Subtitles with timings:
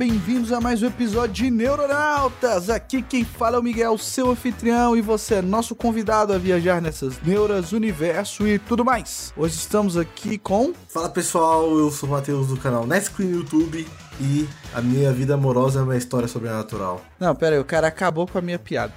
[0.00, 2.70] Bem-vindos a mais um episódio de Neuronautas.
[2.70, 6.80] Aqui quem fala é o Miguel, seu anfitrião, e você é nosso convidado a viajar
[6.80, 9.30] nessas neuras, universo e tudo mais.
[9.36, 10.72] Hoje estamos aqui com.
[10.88, 13.86] Fala pessoal, eu sou o Matheus do canal Netscreen YouTube
[14.18, 17.02] e a minha vida amorosa é uma história sobrenatural.
[17.18, 18.94] Não, pera aí, o cara acabou com a minha piada.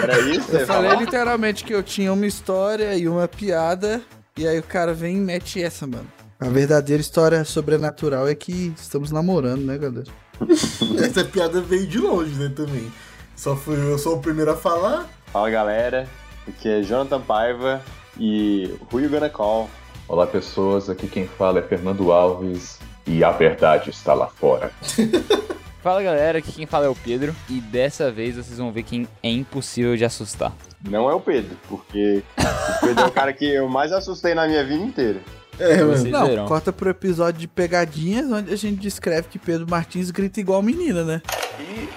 [0.00, 0.48] Era isso?
[0.52, 4.00] Eu falei literalmente que eu tinha uma história e uma piada,
[4.38, 6.13] e aí o cara vem e mete essa, mano.
[6.40, 10.06] A verdadeira história sobrenatural é que estamos namorando, né, galera?
[11.02, 12.92] Essa piada veio de longe, né, também.
[13.36, 15.08] Só fui eu sou o primeiro a falar.
[15.26, 16.08] Fala galera,
[16.46, 17.80] aqui é Jonathan Paiva
[18.18, 19.70] e Who You Gonna Call?
[20.08, 24.72] Olá pessoas, aqui quem fala é Fernando Alves e a verdade está lá fora.
[25.82, 29.06] Fala galera, aqui quem fala é o Pedro e dessa vez vocês vão ver quem
[29.22, 30.50] é impossível de assustar.
[30.82, 34.46] Não é o Pedro, porque o Pedro é o cara que eu mais assustei na
[34.46, 35.20] minha vida inteira.
[35.58, 36.04] É, mano.
[36.10, 36.46] Não, verão.
[36.46, 41.04] corta pro episódio de pegadinhas, onde a gente descreve que Pedro Martins grita igual menina,
[41.04, 41.22] né?
[41.60, 41.88] E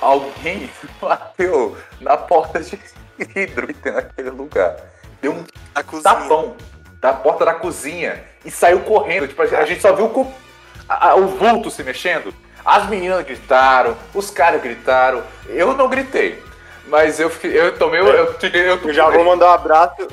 [0.00, 2.78] alguém bateu na porta de
[3.18, 4.76] vidro que tem naquele lugar.
[5.20, 5.44] Deu um
[6.02, 6.56] tapão
[7.00, 9.26] da porta da cozinha e saiu correndo.
[9.28, 10.32] Tipo, a gente só viu o,
[10.88, 12.32] a- a- o vulto se mexendo.
[12.64, 15.22] As meninas gritaram, os caras gritaram.
[15.48, 16.42] Eu não gritei.
[16.86, 18.00] Mas eu, fiquei- eu tomei.
[18.00, 20.08] Eu, eu, eu, Eu já vou mandar um abraço.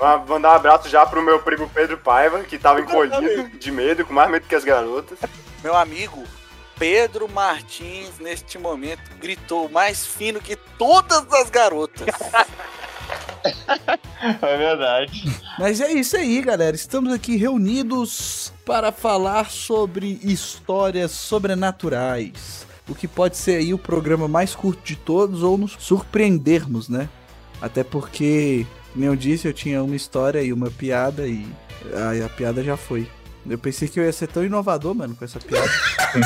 [0.00, 4.04] Vou Mandar um abraço já pro meu primo Pedro Paiva, que tava encolhido de medo,
[4.04, 5.18] com mais medo que as garotas.
[5.62, 6.24] Meu amigo
[6.78, 12.08] Pedro Martins, neste momento, gritou mais fino que todas as garotas.
[14.42, 15.24] É verdade.
[15.58, 16.76] Mas é isso aí, galera.
[16.76, 22.66] Estamos aqui reunidos para falar sobre histórias sobrenaturais.
[22.88, 27.08] O que pode ser aí o programa mais curto de todos ou nos surpreendermos, né?
[27.60, 31.46] Até porque, como eu disse, eu tinha uma história e uma piada e
[31.94, 33.06] a, a piada já foi.
[33.48, 35.66] Eu pensei que eu ia ser tão inovador, mano, com essa piada.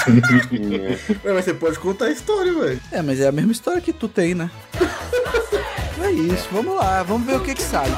[1.24, 2.80] Ué, Mas você pode contar a história, velho.
[2.90, 4.50] é, mas é a mesma história que tu tem, né?
[6.02, 7.88] é isso, vamos lá, vamos ver o que que sai.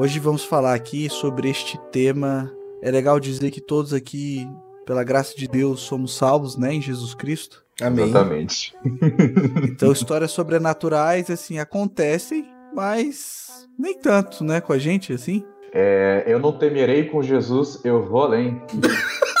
[0.00, 2.48] Hoje vamos falar aqui sobre este tema.
[2.80, 4.48] É legal dizer que todos aqui,
[4.86, 7.64] pela graça de Deus, somos salvos, né, em Jesus Cristo.
[7.82, 8.04] Amém.
[8.04, 8.76] Exatamente.
[9.68, 15.44] Então, histórias sobrenaturais, assim, acontecem, mas nem tanto, né, com a gente, assim.
[15.72, 18.62] É, eu não temerei com Jesus, eu vou além.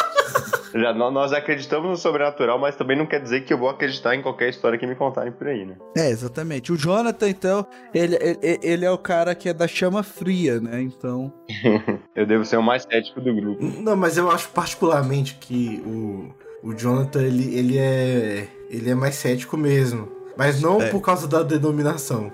[0.74, 4.14] Já, nó- nós acreditamos no sobrenatural, mas também não quer dizer que eu vou acreditar
[4.14, 5.76] em qualquer história que me contarem por aí, né?
[5.96, 6.72] É, exatamente.
[6.72, 10.80] O Jonathan, então, ele, ele, ele é o cara que é da chama fria, né?
[10.82, 11.32] Então.
[12.14, 13.64] Eu devo ser o mais cético do grupo.
[13.64, 18.48] Não, mas eu acho particularmente que o, o Jonathan, ele, ele é.
[18.70, 20.08] Ele é mais cético mesmo.
[20.36, 20.88] Mas não É.
[20.90, 22.30] por causa da denominação.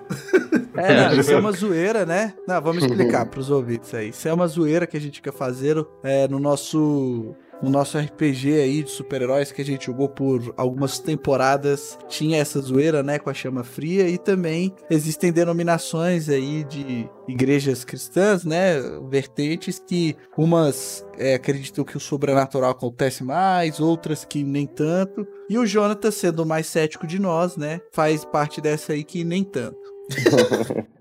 [0.76, 2.34] É, não, isso é uma zoeira, né?
[2.46, 4.08] Não, vamos explicar pros ouvintes aí.
[4.10, 7.34] Isso é uma zoeira que a gente fica fazendo é, no nosso.
[7.62, 12.60] No nosso RPG aí de super-heróis que a gente jogou por algumas temporadas, tinha essa
[12.60, 18.74] zoeira, né, com a chama fria, e também existem denominações aí de igrejas cristãs, né,
[19.08, 25.56] vertentes que umas é, acreditam que o sobrenatural acontece mais, outras que nem tanto, e
[25.56, 29.42] o Jonathan, sendo o mais cético de nós, né, faz parte dessa aí que nem
[29.44, 29.83] tanto.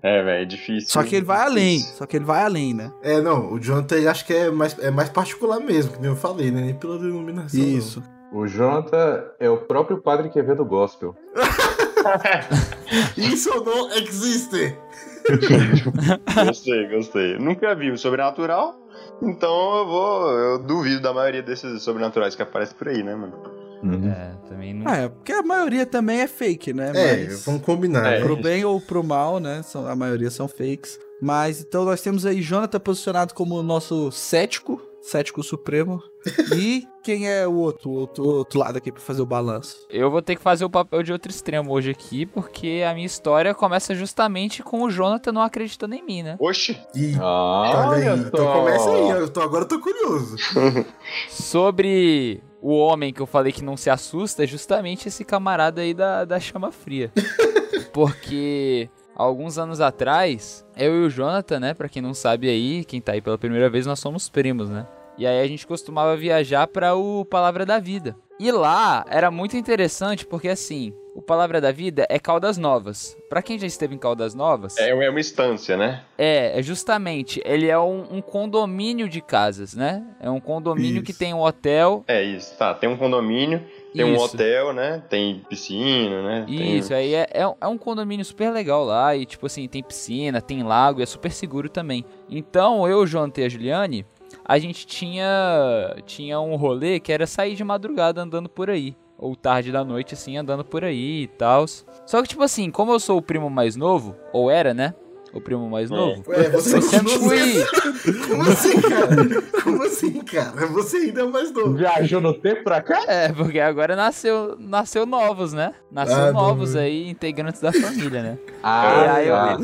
[0.02, 0.88] É, velho, é difícil.
[0.90, 1.96] Só que ele vai além, Difícil.
[1.96, 2.90] só que ele vai além, né?
[3.02, 6.10] É, não, o Jonathan ele acho que é mais, é mais particular mesmo, que nem
[6.10, 6.60] eu falei, né?
[6.62, 7.58] Nem pela denominação.
[7.60, 7.68] não.
[7.68, 8.02] Isso.
[8.32, 11.14] O Jonathan é o próprio Padre Quevedo Gospel.
[13.16, 14.76] Isso não existe!
[16.46, 17.38] Gostei, gostei.
[17.38, 18.74] Nunca vi o sobrenatural,
[19.22, 20.30] então eu vou.
[20.32, 23.32] Eu duvido da maioria desses sobrenaturais que aparecem por aí, né, mano?
[23.82, 24.10] Uhum.
[24.10, 24.90] É, também não.
[24.90, 26.92] Ah, é, porque a maioria também é fake, né?
[26.94, 28.06] É, Mas vamos combinar.
[28.06, 28.18] É.
[28.18, 28.24] né?
[28.24, 29.62] pro bem ou pro mal, né?
[29.62, 30.98] São, a maioria são fakes.
[31.20, 36.02] Mas então nós temos aí Jonathan posicionado como o nosso cético, cético supremo.
[36.56, 39.86] e quem é o outro, o outro, o outro lado aqui pra fazer o balanço?
[39.90, 43.06] Eu vou ter que fazer o papel de outro extremo hoje aqui, porque a minha
[43.06, 46.36] história começa justamente com o Jonathan não acreditando em mim, né?
[46.40, 46.78] Oxi!
[46.94, 48.18] Ih, Ah, olha aí.
[48.20, 50.36] Então começa aí, eu tô, agora eu tô curioso.
[51.28, 55.92] Sobre o homem que eu falei que não se assusta é justamente esse camarada aí
[55.92, 57.12] da, da chama fria.
[57.92, 63.02] Porque alguns anos atrás, eu e o Jonathan, né, pra quem não sabe aí, quem
[63.02, 64.86] tá aí pela primeira vez, nós somos primos, né?
[65.18, 68.16] E aí a gente costumava viajar para o Palavra da Vida.
[68.40, 73.16] E lá era muito interessante porque assim, o Palavra da Vida é Caldas Novas.
[73.28, 76.02] Para quem já esteve em Caldas Novas, É, é uma instância, né?
[76.18, 80.04] é, é justamente, ele é um, um condomínio de casas, né?
[80.20, 81.18] É um condomínio que Isso.
[81.20, 82.02] tem um hotel.
[82.08, 82.74] É isso, tá.
[82.74, 83.62] Tem um condomínio,
[83.92, 84.24] tem um Isso.
[84.34, 85.02] hotel, né?
[85.08, 86.44] Tem piscina, né?
[86.46, 89.68] Tem- Isso, aí é, é, um- é um condomínio super legal lá e, tipo assim,
[89.68, 92.04] tem piscina, tem lago e é super seguro também.
[92.28, 94.04] Então, eu, o Jonathan e a Juliane,
[94.44, 98.96] a gente tinha, tinha um rolê que era sair de madrugada andando por aí.
[99.18, 101.66] Ou tarde da noite, assim, andando por aí e tal.
[101.68, 104.94] Só que, tipo assim, como eu sou o primo mais novo, ou era, né?
[105.32, 105.94] O primo mais É.
[105.94, 106.22] novo.
[106.28, 107.38] Ué, você Eu sempre fui.
[107.38, 109.42] sendo- Como assim, cara?
[109.64, 110.66] Como assim, cara?
[110.68, 111.74] Você ainda é o mais novo.
[111.74, 113.02] Viajou no tempo pra cá?
[113.08, 115.74] É, porque agora nasceu, nasceu novos, né?
[115.90, 116.82] Nasceu Ah, novos não.
[116.82, 118.38] aí, integrantes da família, né?
[118.62, 119.58] Ah, E aí eu- tá.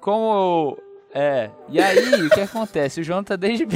[0.00, 0.76] Como.
[1.14, 1.50] É.
[1.68, 3.00] E aí, o que acontece?
[3.00, 3.66] O Jonathan desde.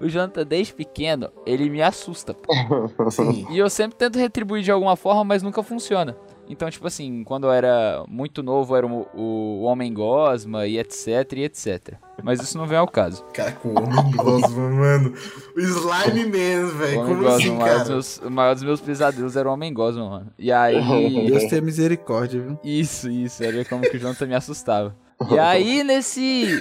[0.00, 2.34] O Jonathan desde pequeno, ele me assusta.
[2.34, 2.52] pô.
[3.10, 3.46] Sim.
[3.50, 6.16] E eu sempre tento retribuir de alguma forma, mas nunca funciona.
[6.48, 11.08] Então, tipo assim, quando eu era muito novo, era o, o Homem Gosma e etc
[11.36, 11.94] e etc.
[12.22, 13.24] Mas isso não vem ao caso.
[13.32, 15.14] Cara, com o homem gosma, mano.
[15.56, 16.96] O Slime Man, O velho.
[16.96, 17.92] Como Gosma, assim, o, maior dos cara?
[17.94, 20.32] meus, o maior dos meus pesadelos era o Homem Gosma, mano.
[20.38, 20.74] E aí.
[21.28, 22.58] Deus tenha misericórdia, viu?
[22.62, 23.42] Isso, isso.
[23.42, 24.94] Era como que o Jonathan me assustava.
[25.30, 26.58] E aí, nesse.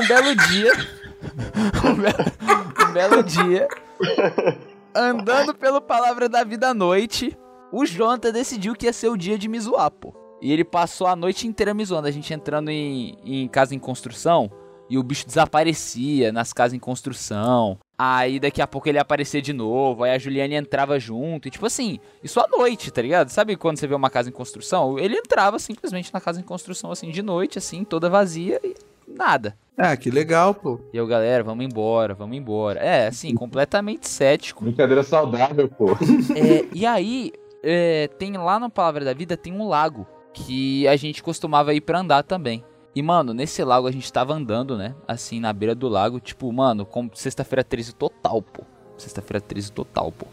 [0.00, 0.72] Um belo dia.
[1.84, 2.65] Um belo,
[2.96, 3.68] belo dia.
[4.94, 7.36] Andando pelo Palavra da Vida à noite,
[7.70, 10.14] o Jonathan decidiu que ia ser o dia de me zoar, pô.
[10.40, 12.08] E ele passou a noite inteira me zoando.
[12.08, 14.50] A gente entrando em, em casa em construção.
[14.88, 17.78] E o bicho desaparecia nas casas em construção.
[17.98, 20.04] Aí daqui a pouco ele ia aparecer de novo.
[20.04, 21.48] Aí a Juliane entrava junto.
[21.48, 23.28] E tipo assim, isso à noite, tá ligado?
[23.28, 24.98] Sabe quando você vê uma casa em construção?
[24.98, 28.74] Ele entrava simplesmente na casa em construção, assim, de noite, assim, toda vazia e
[29.06, 29.56] nada.
[29.76, 30.80] Ah, que legal, pô.
[30.92, 32.80] E eu, galera, vamos embora, vamos embora.
[32.80, 34.64] É, assim, completamente cético.
[34.64, 35.90] Brincadeira saudável, pô.
[36.34, 37.32] É, e aí,
[37.62, 41.80] é, tem lá no Palavra da Vida, tem um lago que a gente costumava ir
[41.80, 42.64] pra andar também.
[42.94, 44.94] E, mano, nesse lago a gente tava andando, né?
[45.06, 48.62] Assim, na beira do lago, tipo, mano, como sexta-feira 13 total, pô.
[48.96, 50.26] Sexta-feira 13 total, pô.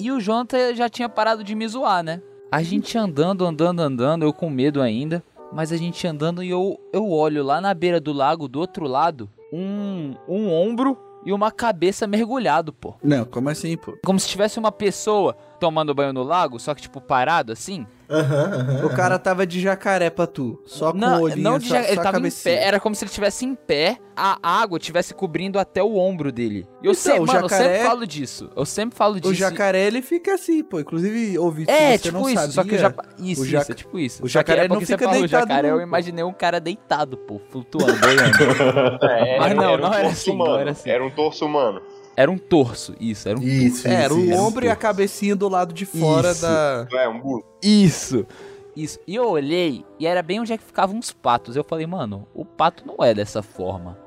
[0.00, 2.20] E o Jonathan já tinha parado de me zoar, né?
[2.50, 5.22] A gente andando, andando, andando, eu com medo ainda.
[5.52, 8.86] Mas a gente andando e eu, eu olho lá na beira do lago, do outro
[8.86, 12.94] lado, um, um ombro e uma cabeça mergulhado, pô.
[13.02, 13.96] Não, como assim, pô?
[14.04, 17.86] Como se tivesse uma pessoa tomando banho no lago, só que, tipo, parado assim.
[18.12, 18.86] Aham, aham.
[18.86, 20.60] O cara tava de jacaré pra tu.
[20.66, 22.56] Só com não, o olhinho, não de só, ja- só ele tava em cabecinha.
[22.56, 22.62] pé.
[22.64, 26.66] Era como se ele estivesse em pé, a água estivesse cobrindo até o ombro dele.
[26.82, 28.50] E eu Então, sempre, o mano, eu jacaré- sempre falo disso.
[28.54, 29.32] Eu sempre falo disso.
[29.32, 30.78] O jacaré, ele fica assim, pô.
[30.80, 32.52] Inclusive, ouvi É, tipo não isso, sabia.
[32.52, 33.08] só que o jacaré.
[33.18, 34.22] Isso, o isso, jaca- é tipo isso.
[34.22, 37.40] o é jacaré não porque fica deitado jacaré, não, eu imaginei um cara deitado, pô,
[37.50, 37.92] flutuando.
[39.10, 40.90] É, Mas não, não era torso assim, não era assim.
[40.90, 41.80] Era um torso humano.
[42.22, 44.80] Era um torso, isso, era um Isso, É, era o isso, ombro e a isso.
[44.80, 46.42] cabecinha do lado de fora Isso.
[46.42, 46.86] da.
[46.90, 47.44] Não é um burro.
[47.62, 48.24] Isso.
[48.76, 48.98] Isso.
[49.06, 51.56] E eu olhei e era bem onde é que ficavam uns patos.
[51.56, 53.98] Eu falei, mano, o pato não é dessa forma.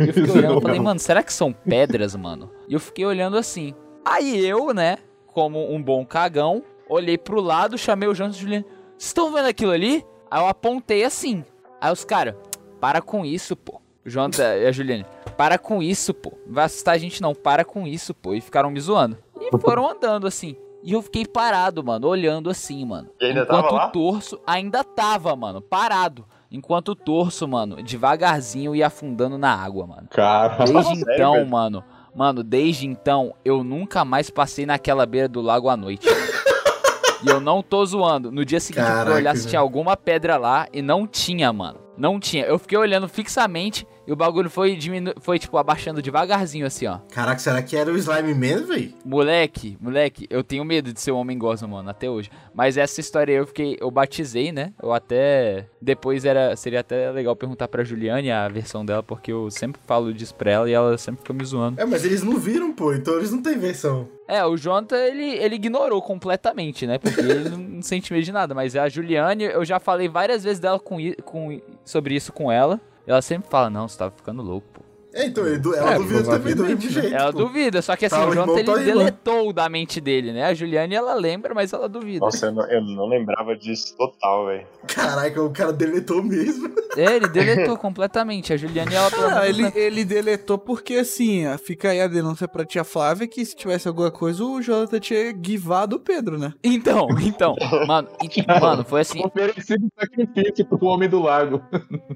[0.00, 2.50] E eu fiquei olhando, eu falei, mano, será que são pedras, mano?
[2.66, 3.74] E eu fiquei olhando assim.
[4.04, 4.96] Aí eu, né,
[5.26, 8.64] como um bom cagão, olhei pro lado, chamei o Jonas e o Juliano.
[8.96, 10.04] Vocês estão vendo aquilo ali?
[10.30, 11.44] Aí eu apontei assim.
[11.80, 12.34] Aí os caras,
[12.80, 13.80] para com isso, pô.
[14.04, 15.06] O Jonathan e a Juliane,
[15.36, 16.32] para com isso, pô.
[16.46, 18.34] Não vai assustar a gente não, para com isso, pô.
[18.34, 19.16] E ficaram me zoando.
[19.40, 20.56] E foram andando assim.
[20.82, 23.08] E eu fiquei parado, mano, olhando assim, mano.
[23.20, 23.86] E ainda Enquanto tava lá?
[23.86, 26.24] o torso ainda tava, mano, parado.
[26.50, 30.08] Enquanto o torso, mano, devagarzinho ia afundando na água, mano.
[30.10, 30.64] Cara.
[30.64, 31.48] Desde Sério, então, velho?
[31.48, 36.06] mano, mano, desde então, eu nunca mais passei naquela beira do lago à noite.
[37.22, 38.32] e eu não tô zoando.
[38.32, 41.52] No dia seguinte eu fui Caraca, olhar se tinha alguma pedra lá e não tinha,
[41.52, 41.78] mano.
[42.02, 42.44] Não tinha.
[42.44, 45.12] Eu fiquei olhando fixamente e o bagulho foi diminu...
[45.20, 46.98] foi tipo abaixando devagarzinho assim, ó.
[47.12, 48.94] Caraca, será que era o Slime Man, velho?
[49.04, 52.30] Moleque, moleque, eu tenho medo de ser um homem goza, mano, até hoje.
[52.54, 54.72] Mas essa história aí eu fiquei, eu batizei, né?
[54.82, 59.50] Eu até depois era seria até legal perguntar pra Juliane a versão dela, porque eu
[59.50, 61.80] sempre falo disso pra ela e ela sempre fica me zoando.
[61.80, 64.08] É, mas eles não viram, pô, então eles não têm versão.
[64.28, 66.98] É, o Jonathan, ele, ele ignorou completamente, né?
[66.98, 68.54] Porque ele não, não sente medo de nada.
[68.54, 72.80] Mas a Juliane, eu já falei várias vezes dela com, com, sobre isso com ela.
[73.06, 74.81] Ela sempre fala, não, você tava ficando louco, pô.
[75.14, 76.90] É, então, ele du- ela É, duvida também do mesmo né?
[77.02, 77.14] jeito.
[77.14, 77.38] Ela pô.
[77.38, 79.04] duvida, só que assim, Tá, o Jonathan tá ele irmão.
[79.04, 80.44] deletou da mente dele, né?
[80.44, 82.24] A Juliane ela lembra, mas ela duvida.
[82.24, 84.66] Nossa, eu não, eu não lembrava disso total, velho.
[84.86, 86.72] Caraca, o cara deletou mesmo.
[86.96, 88.52] É, ele deletou completamente.
[88.52, 89.72] A Juliane ela Ah, ele, né?
[89.74, 94.10] ele deletou porque, assim, fica aí a denúncia pra tia Flávia que se tivesse alguma
[94.10, 96.52] coisa, o Jonathan tinha guivado o Pedro, né?
[96.64, 97.54] Então, então,
[97.86, 98.28] mano, e-
[98.60, 99.24] mano, foi assim.
[99.24, 101.62] Oferecido sacrifício pro homem do lago.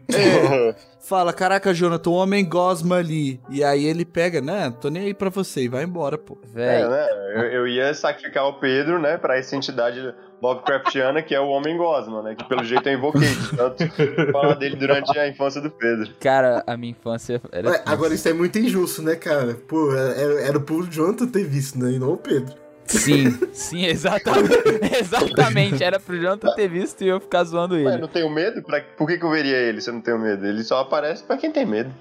[1.07, 3.41] Fala, caraca, Jonathan, o homem gosma ali.
[3.49, 4.75] E aí ele pega, né?
[4.81, 6.37] Tô nem aí pra você e vai embora, pô.
[6.43, 7.07] É, Velho, né?
[7.37, 11.77] Eu, eu ia sacrificar o Pedro, né, pra essa entidade Lovecraftiana que é o Homem
[11.77, 12.35] Gosma, né?
[12.35, 13.29] Que pelo jeito eu invoquei.
[13.57, 13.85] Tanto
[14.33, 16.13] falar dele durante a infância do Pedro.
[16.21, 17.71] cara, a minha infância era.
[17.71, 19.55] Ué, agora isso é muito injusto, né, cara?
[19.55, 21.93] Pô, era, era pro Jonathan ter visto, né?
[21.93, 22.66] E não o Pedro.
[22.87, 24.55] Sim, sim, exatamente.
[25.01, 25.83] exatamente.
[25.83, 27.99] Era pro Jonathan ter visto e eu ficar zoando Ué, ele.
[27.99, 28.63] não tenho medo?
[28.63, 28.81] Pra...
[28.81, 30.47] Por que, que eu veria ele se eu não tenho medo?
[30.47, 31.93] Ele só aparece pra quem tem medo.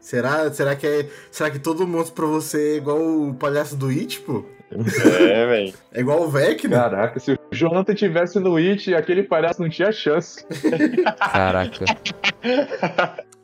[0.00, 3.88] Será, será, que é, será que todo monstro pra você é igual o palhaço do
[3.88, 4.44] It, pô?
[4.72, 5.74] É, velho.
[5.92, 6.76] É igual o Vecna?
[6.76, 10.44] Caraca, se o Jonathan tivesse no It, aquele palhaço não tinha chance.
[11.18, 11.84] Caraca.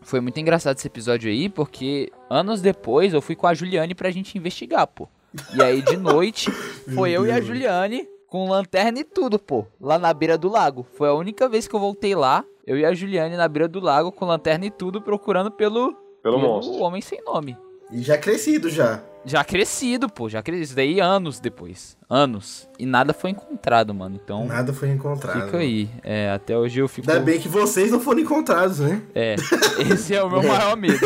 [0.01, 4.11] Foi muito engraçado esse episódio aí, porque anos depois eu fui com a Juliane pra
[4.11, 5.09] gente investigar, pô.
[5.55, 6.51] E aí de noite
[6.95, 10.87] foi eu e a Juliane com lanterna e tudo, pô, lá na beira do lago.
[10.97, 13.81] Foi a única vez que eu voltei lá, eu e a Juliane na beira do
[13.81, 16.79] lago com lanterna e tudo procurando pelo Pelo monstro.
[16.83, 17.57] homem sem nome.
[17.91, 19.03] E já crescido já.
[19.29, 20.65] Já crescido, pô, já crescido.
[20.65, 21.97] Isso daí anos depois.
[22.09, 22.67] Anos.
[22.79, 24.19] E nada foi encontrado, mano.
[24.23, 25.45] Então, Nada foi encontrado.
[25.45, 25.89] fica aí.
[26.03, 27.11] É, até hoje eu fico.
[27.11, 29.03] Ainda bem que vocês não foram encontrados, né?
[29.15, 29.37] É,
[29.93, 30.99] esse é o meu maior medo.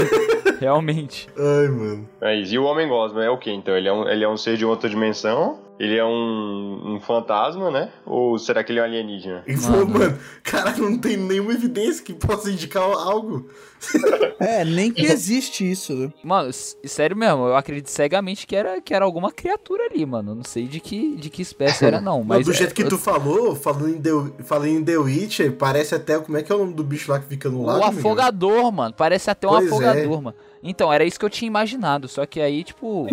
[0.60, 1.28] Realmente.
[1.36, 2.08] Ai, mano.
[2.20, 3.76] Mas e o Homem Gosma é o quê, então?
[3.76, 5.58] Ele é um, ele é um ser de outra dimensão?
[5.82, 7.90] Ele é um, um fantasma, né?
[8.06, 9.42] Ou será que ele é um alienígena?
[9.48, 13.48] E pô, mano, cara, não tem nenhuma evidência que possa indicar algo.
[14.38, 16.12] É, nem que existe isso, né?
[16.22, 20.34] Mano, sério mesmo, eu acredito cegamente que era, que era alguma criatura ali, mano.
[20.36, 22.18] Não sei de que, de que espécie era, não.
[22.24, 24.10] Mas Mas do é, jeito que eu- tu falou, falando em, The,
[24.44, 26.18] falando em The Witcher, parece até.
[26.18, 27.80] Como é que é o nome do bicho lá que fica no lago?
[27.80, 28.94] O afogador, mano.
[28.96, 29.68] Parece até um Pois é.
[29.68, 30.36] afogador, mano.
[30.62, 32.06] Então, era isso que eu tinha imaginado.
[32.08, 33.06] Só que aí, tipo.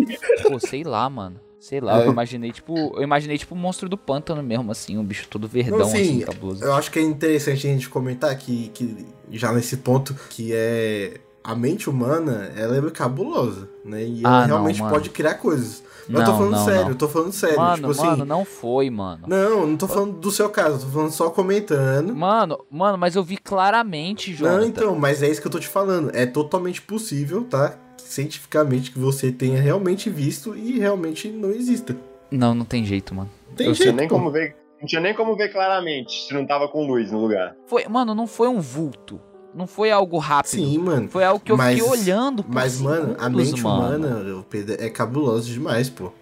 [0.48, 1.40] pô, sei lá, mano.
[1.60, 2.06] Sei lá, É.
[2.06, 2.74] eu imaginei, tipo.
[2.96, 4.96] Eu imaginei, tipo, o monstro do pântano mesmo, assim.
[4.96, 6.64] Um bicho todo verdão, Não, sim, assim, cabuloso.
[6.64, 11.20] Eu acho que é interessante a gente comentar que, que já nesse ponto, que é.
[11.42, 14.02] A mente humana, ela é cabulosa, né?
[14.04, 14.92] E ela Ah, não, realmente mano.
[14.92, 15.82] pode criar coisas.
[16.06, 16.88] Mas eu tô Não, falando não, sério, não.
[16.90, 17.56] eu tô falando sério.
[17.56, 18.06] Mano, tipo assim.
[18.06, 19.22] mano, não foi, mano.
[19.26, 22.14] Não, não tô falando do seu caso, eu tô falando só comentando.
[22.14, 24.58] Mano, mano, mas eu vi claramente, Jonathan.
[24.58, 26.10] Não, então, mas é isso que eu tô te falando.
[26.14, 27.74] É totalmente possível, tá?
[28.10, 31.96] Cientificamente que você tenha realmente visto e realmente não exista.
[32.28, 33.30] Não, não tem jeito, mano.
[33.54, 34.16] Tem Eu Não tinha jeito, nem pô.
[34.16, 34.56] como ver.
[34.80, 37.54] Não tinha nem como ver claramente se não tava com luz no lugar.
[37.68, 39.20] Foi, mano, não foi um vulto.
[39.54, 40.50] Não foi algo rápido.
[40.50, 41.08] Sim, mano.
[41.08, 43.96] Foi algo que eu Mas- fiquei olhando por Mas, mano, a mente mano.
[43.98, 46.12] humana, o Pedro, é cabulosa demais, pô.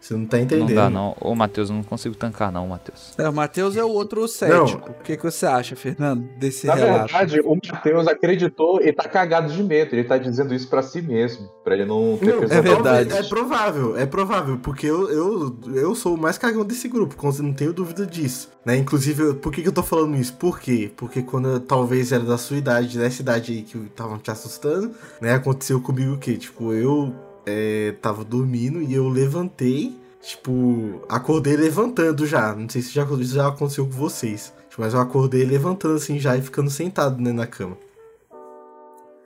[0.00, 0.68] Você não tá entendendo.
[0.68, 1.16] Não dá, não.
[1.20, 3.14] Ô, Matheus, eu não consigo tancar, não, Matheus.
[3.18, 4.90] É, o Matheus é o outro cético.
[4.90, 7.12] O que, que você acha, Fernando, desse Na relato?
[7.12, 9.94] verdade, o Matheus acreditou e tá cagado de medo.
[9.94, 11.48] Ele tá dizendo isso pra si mesmo.
[11.62, 12.66] Pra ele não ter Não, pesadelo.
[12.66, 13.12] é verdade.
[13.26, 17.52] É provável, é provável, porque eu, eu, eu sou o mais cagão desse grupo, não
[17.52, 18.48] tenho dúvida disso.
[18.64, 18.76] Né?
[18.76, 20.32] Inclusive, eu- por que, que eu tô falando isso?
[20.34, 20.90] Por quê?
[20.96, 24.92] Porque quando eu, talvez era da sua idade, dessa idade aí que estavam te assustando,
[25.20, 25.34] né?
[25.34, 26.36] Aconteceu comigo o quê?
[26.36, 27.14] Tipo, eu
[27.46, 32.54] é, tava dormindo e eu levantei, tipo, acordei levantando já.
[32.54, 34.52] Não sei se já, isso já aconteceu com vocês.
[34.68, 37.76] Tipo, Mas eu acordei levantando assim já e ficando sentado né, na cama.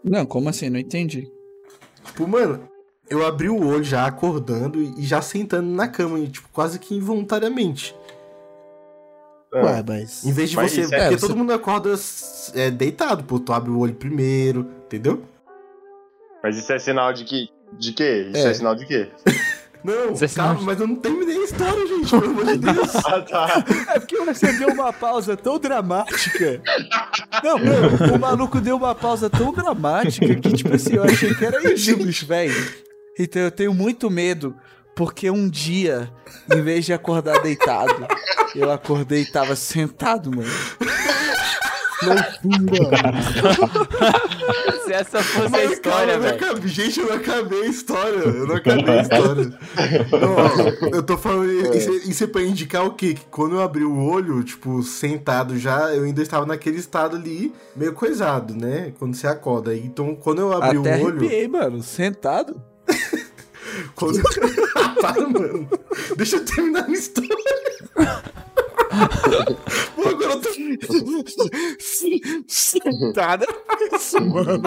[0.03, 0.69] Não, como assim?
[0.69, 1.31] Não entendi.
[2.05, 2.69] Tipo, mano,
[3.09, 6.95] eu abri o olho já acordando e já sentando na cama, e, tipo, quase que
[6.95, 7.95] involuntariamente.
[9.53, 10.25] Ué, mas.
[10.25, 10.81] Em vez de Mas você.
[10.83, 11.95] isso é- porque é, você- todo mundo acorda
[12.55, 13.39] é, deitado, pô.
[13.39, 15.23] Tu abre o olho primeiro, entendeu?
[16.43, 17.49] Mas isso é sinal de que.
[17.79, 18.31] De quê?
[18.35, 18.55] Isso é, É.
[18.55, 19.09] sinal de quê?
[19.85, 22.95] Não, Você calma, mas eu não terminei a história, gente, pelo amor de Deus.
[23.05, 23.65] Ah, tá.
[23.95, 26.63] É porque você deu uma pausa tão dramática.
[27.43, 31.45] Não, meu, o maluco deu uma pausa tão dramática que, tipo assim, eu achei que
[31.45, 32.55] era isso, bicho, velho.
[33.19, 34.57] Então eu tenho muito medo,
[34.97, 36.11] porque um dia,
[36.51, 38.07] em vez de acordar deitado,
[38.57, 40.51] eu acordei e tava sentado, mano.
[42.03, 43.13] Loucura.
[44.85, 46.35] Se essa fosse a Mas história, calma, eu não velho.
[46.37, 48.19] acabei- Gente, eu não acabei a história.
[48.19, 49.59] Eu não acabei a história.
[50.21, 51.51] Não, ó, eu tô falando.
[51.75, 53.15] Isso, é- isso é pra indicar o quê?
[53.15, 57.53] Que quando eu abri o olho, tipo, sentado já, eu ainda estava naquele estado ali,
[57.75, 58.93] meio coisado, né?
[58.99, 59.75] Quando você acorda.
[59.77, 61.19] Então, quando eu abri Até o olho.
[61.19, 61.83] arrepiei, mano.
[61.83, 62.61] Sentado.
[63.97, 64.23] Quando...
[65.01, 65.69] Para, mano.
[66.17, 67.29] Deixa eu terminar minha história.
[69.97, 70.49] Pô, agora eu tô.
[72.49, 73.47] Sentada.
[73.93, 74.63] Isso, mano.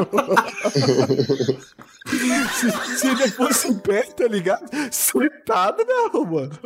[2.54, 4.70] se, se ele fosse em pé, tá ligado?
[4.92, 6.60] Sentado não, mano.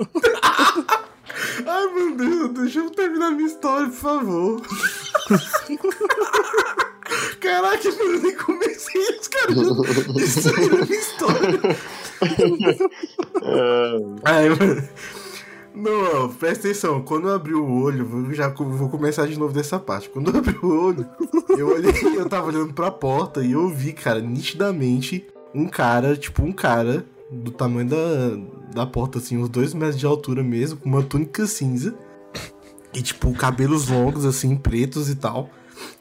[1.66, 4.62] Ai, meu Deus, deixa eu terminar minha história, por favor.
[7.40, 9.64] Caraca, eu nem comecei, os caras já
[10.14, 11.60] destruíram minha história.
[14.24, 14.90] Ai, mano.
[15.74, 17.02] Não, presta atenção.
[17.02, 20.10] Quando eu abri o olho, já vou começar de novo dessa parte.
[20.10, 21.08] Quando eu abri o olho,
[21.58, 26.44] eu olhei, eu tava olhando pra porta e eu vi, cara, nitidamente um cara, tipo
[26.44, 28.38] um cara do tamanho da,
[28.74, 31.96] da porta, assim, uns dois metros de altura mesmo, com uma túnica cinza
[32.94, 35.50] e, tipo, cabelos longos, assim, pretos e tal.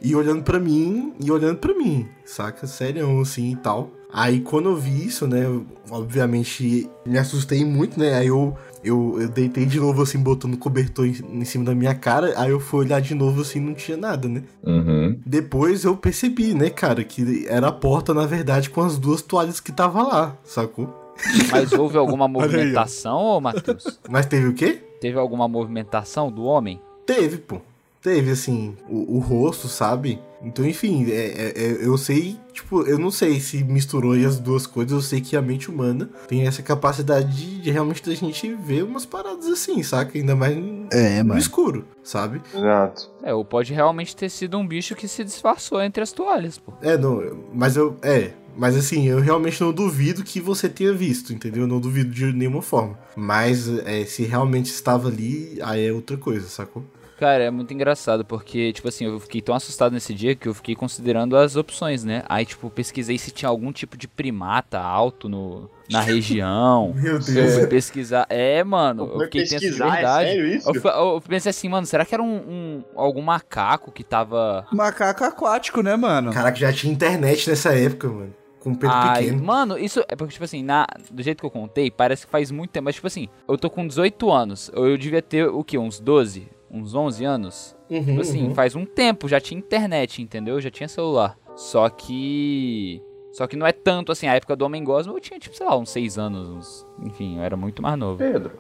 [0.03, 2.67] E olhando pra mim, e olhando pra mim, saca?
[2.67, 3.91] Sério, assim e tal.
[4.13, 5.45] Aí quando eu vi isso, né,
[5.89, 8.15] obviamente me assustei muito, né?
[8.15, 11.75] Aí eu, eu, eu deitei de novo, assim, botando o cobertor em, em cima da
[11.75, 12.33] minha cara.
[12.37, 14.43] Aí eu fui olhar de novo, assim, não tinha nada, né?
[14.63, 15.19] Uhum.
[15.25, 19.61] Depois eu percebi, né, cara, que era a porta, na verdade, com as duas toalhas
[19.61, 21.15] que tava lá, sacou?
[21.51, 24.01] Mas houve alguma movimentação, ô Matheus?
[24.09, 24.83] Mas teve o quê?
[25.01, 26.81] Teve alguma movimentação do homem?
[27.07, 27.61] Teve, pô.
[28.03, 30.19] Teve, assim, o, o rosto, sabe?
[30.43, 34.39] Então, enfim, é, é- é- eu sei, tipo, eu não sei se misturou aí as
[34.39, 38.15] duas coisas, eu sei que a mente humana tem essa capacidade de, de realmente da
[38.15, 40.17] gente ver umas paradas assim, saca?
[40.17, 40.57] Ainda mais
[40.91, 42.41] É, no escuro, sabe?
[42.55, 43.11] Exato.
[43.23, 46.73] É, ou pode realmente ter sido um bicho que se disfarçou entre as toalhas, pô.
[46.81, 47.97] É, não, mas eu.
[48.03, 48.31] É.
[48.57, 51.63] Mas assim, eu realmente não duvido que você tenha visto, entendeu?
[51.63, 52.99] Eu não duvido de nenhuma forma.
[53.15, 56.83] Mas é, se realmente estava ali, aí é outra coisa, sacou?
[57.21, 60.55] Cara, é muito engraçado, porque, tipo assim, eu fiquei tão assustado nesse dia que eu
[60.55, 62.23] fiquei considerando as opções, né?
[62.27, 66.95] Aí, tipo, pesquisei se tinha algum tipo de primata alto no, na região.
[66.97, 67.67] Meu Eu fui Deus.
[67.67, 68.25] pesquisar.
[68.31, 70.29] É, mano, eu Foi fiquei tenso de pesquisar, é verdade.
[70.31, 70.71] sério isso?
[70.75, 70.83] Eu,
[71.15, 74.67] eu pensei assim, mano, será que era um, um- algum macaco que tava.
[74.73, 76.33] Macaco aquático, né, mano?
[76.33, 78.35] Caraca, já tinha internet nessa época, mano.
[78.61, 79.43] Com o Pedro Ai, pequeno.
[79.45, 82.51] mano, isso é porque, tipo assim, na, do jeito que eu contei, parece que faz
[82.51, 82.85] muito tempo.
[82.87, 84.71] Mas, tipo assim, eu tô com 18 anos.
[84.75, 85.77] Eu, eu devia ter o quê?
[85.79, 86.47] Uns 12?
[86.71, 87.77] Uns 11 anos?
[87.91, 88.55] Uhum, Tipo assim, uhum.
[88.55, 90.61] faz um tempo, já tinha internet, entendeu?
[90.61, 91.37] Já tinha celular.
[91.57, 93.03] Só que.
[93.33, 95.67] Só que não é tanto assim, a época do Homem Gosma eu tinha, tipo, sei
[95.67, 96.87] lá, uns 6 anos, uns...
[97.07, 98.19] enfim, eu era muito mais novo.
[98.19, 98.59] Pedro,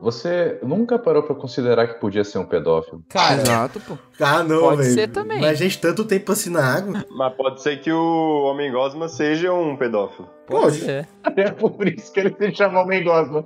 [0.00, 3.02] você nunca parou pra considerar que podia ser um pedófilo?
[3.08, 3.98] Cara, Exato, pô.
[4.20, 4.94] Ah, não, Pode velho.
[4.94, 5.40] ser também.
[5.40, 7.04] Mas, gente, tanto tempo assim na água.
[7.10, 10.28] Mas pode ser que o Homem Gosma seja um pedófilo.
[10.46, 10.76] pode pode.
[10.78, 11.08] ser.
[11.36, 13.44] É por isso que ele se chama Homem Gosma.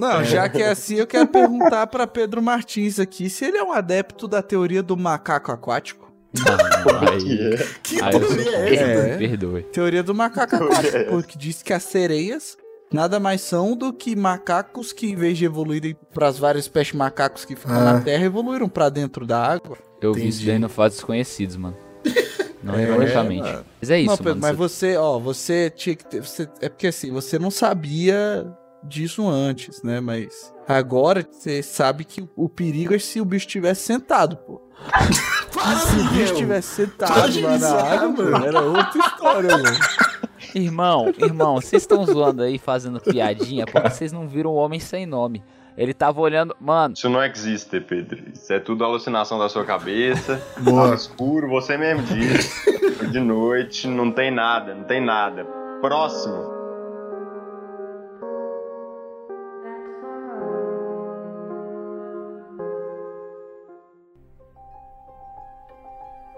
[0.00, 3.62] Não, já que é assim, eu quero perguntar pra Pedro Martins aqui se ele é
[3.62, 6.10] um adepto da teoria do macaco aquático.
[6.34, 8.84] Não, aí, Que aí teoria é essa?
[8.84, 9.18] perdoe, É.
[9.18, 9.62] perdoe.
[9.64, 12.56] Teoria do macaco aquático, porque diz que as sereias
[12.92, 16.98] nada mais são do que macacos que, em vez de evoluírem pras várias espécies de
[16.98, 17.94] macacos que ficam Ah.
[17.94, 19.76] na terra, evoluíram pra dentro da água.
[20.00, 20.46] Eu vi isso Entendi.
[20.52, 21.76] daí no Fatos Desconhecidos, mano.
[22.62, 23.42] Não É, ironicamente.
[23.42, 23.64] mano.
[23.80, 24.40] Mas é isso, não, Pedro, mano.
[24.42, 26.20] mas você- você, ó, você tinha que ter.
[26.22, 28.46] você- é porque assim, você não sabia
[28.82, 30.00] disso antes, né?
[30.00, 34.60] Mas agora você sabe que o perigo é se o bicho tivesse sentado, pô.
[35.60, 36.34] Se o bicho Miguel.
[36.36, 38.46] tivesse sentado lá na água, mano.
[38.46, 39.78] era outra história, mano.
[40.54, 45.04] Irmão, irmão, vocês estão zoando aí, fazendo piadinha, porque vocês não viram o homem sem
[45.04, 45.42] nome.
[45.76, 46.56] Ele tava olhando.
[46.60, 48.22] Mano, Isso não existe, Pedro.
[48.32, 50.42] Isso é tudo alucinação da sua cabeça.
[50.58, 50.82] Boa.
[50.84, 52.94] Tava escuro, você mesmo disse.
[52.94, 55.44] Foi de noite, não tem nada, não tem nada.
[55.80, 56.59] Próximo.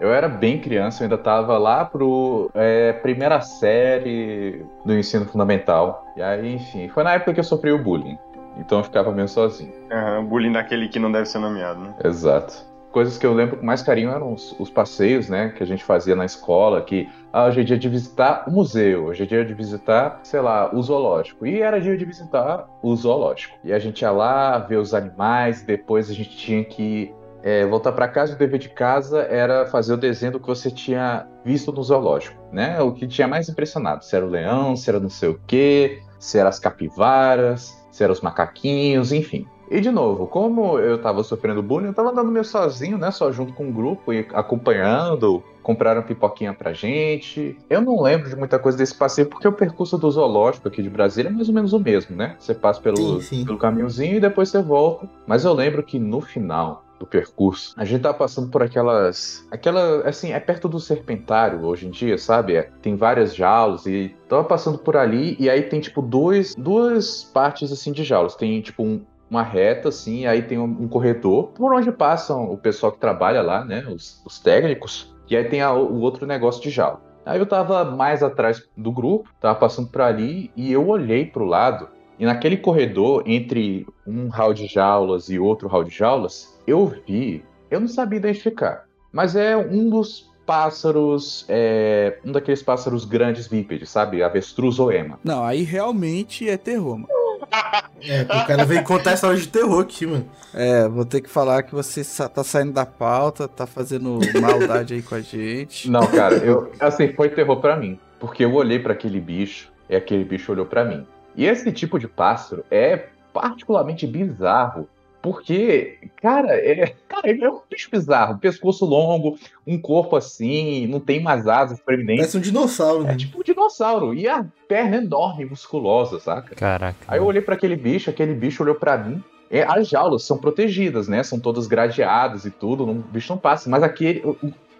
[0.03, 6.05] Eu era bem criança, eu ainda tava lá pro é, primeira série do ensino fundamental.
[6.17, 8.19] E aí, enfim, foi na época que eu sofri o bullying.
[8.57, 9.71] Então eu ficava meio sozinho.
[9.89, 11.93] Aham, bullying daquele que não deve ser nomeado, né?
[12.03, 12.65] Exato.
[12.91, 15.85] Coisas que eu lembro com mais carinho eram os, os passeios, né, que a gente
[15.85, 19.45] fazia na escola, que ah, hoje é dia de visitar o museu, hoje é dia
[19.45, 21.47] de visitar, sei lá, o zoológico.
[21.47, 23.57] E era dia de visitar o zoológico.
[23.63, 27.91] E a gente ia lá ver os animais, depois a gente tinha que é, voltar
[27.91, 31.27] para casa e o dever de casa era fazer o desenho do que você tinha
[31.43, 32.81] visto no zoológico, né?
[32.81, 36.01] O que tinha mais impressionado, se era o leão, se era não sei o quê,
[36.17, 39.45] se eram as capivaras, se eram os macaquinhos, enfim.
[39.69, 43.11] E de novo, como eu tava sofrendo bullying, eu tava andando meio sozinho, né?
[43.11, 47.57] Só junto com o grupo e acompanhando, compraram pipoquinha pra gente.
[47.69, 50.89] Eu não lembro de muita coisa desse passeio, porque o percurso do zoológico aqui de
[50.89, 52.35] Brasília é mais ou menos o mesmo, né?
[52.39, 53.45] Você passa pelo, Sim, sim.
[53.45, 55.09] pelo caminhozinho e depois você volta.
[55.25, 59.45] Mas eu lembro que no final do percurso, a gente tá passando por aquelas.
[59.51, 60.07] Aquela.
[60.07, 62.55] Assim, é perto do serpentário hoje em dia, sabe?
[62.55, 67.23] É, tem várias jaulas e tava passando por ali e aí tem, tipo, dois, duas
[67.23, 68.35] partes assim de jaulas.
[68.35, 72.51] Tem, tipo, um, uma reta, assim, e aí tem um, um corredor por onde passam
[72.51, 73.85] o pessoal que trabalha lá, né?
[73.87, 75.13] Os, os técnicos.
[75.29, 77.01] E aí tem a- o outro negócio de jaula.
[77.25, 81.45] Aí eu tava mais atrás do grupo, tava passando por ali e eu olhei pro
[81.45, 81.87] lado.
[82.19, 87.43] E naquele corredor entre um hall de jaulas e outro hall de jaulas, eu vi,
[87.69, 93.89] eu não sabia identificar, mas é um dos pássaros, é, um daqueles pássaros grandes bípedes,
[93.89, 94.21] sabe?
[94.21, 95.19] Avestruz ou ema.
[95.23, 97.07] Não, aí realmente é terror, mano.
[98.05, 100.25] É, o cara veio contar história de terror aqui, mano.
[100.53, 105.01] É, vou ter que falar que você tá saindo da pauta, tá fazendo maldade aí
[105.01, 105.87] com a gente.
[105.91, 109.95] Não, cara, eu assim, foi terror pra mim, porque eu olhei pra aquele bicho e
[109.95, 111.07] aquele bicho olhou pra mim.
[111.33, 114.87] E esse tipo de pássaro é particularmente bizarro,
[115.23, 120.99] porque, cara, é, cara, ele é um bicho bizarro, pescoço longo, um corpo assim, não
[120.99, 122.19] tem mais asas proeminentes.
[122.23, 123.15] Parece um dinossauro, É né?
[123.15, 124.13] tipo um dinossauro.
[124.13, 126.53] E a perna enorme, musculosa, saca?
[126.55, 126.97] Caraca.
[127.07, 129.23] Aí eu olhei pra aquele bicho, aquele bicho olhou pra mim.
[129.49, 131.23] É, as jaulas são protegidas, né?
[131.23, 133.69] São todas gradeadas e tudo, não- o bicho não passa.
[133.69, 134.21] Mas aquele,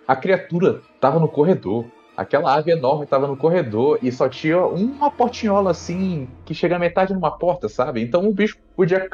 [0.06, 1.86] a criatura tava no corredor.
[2.18, 6.80] Aquela ave enorme tava no corredor e só tinha uma portinhola assim, que chega a
[6.80, 8.02] metade numa porta, sabe?
[8.04, 9.00] Então o bicho podia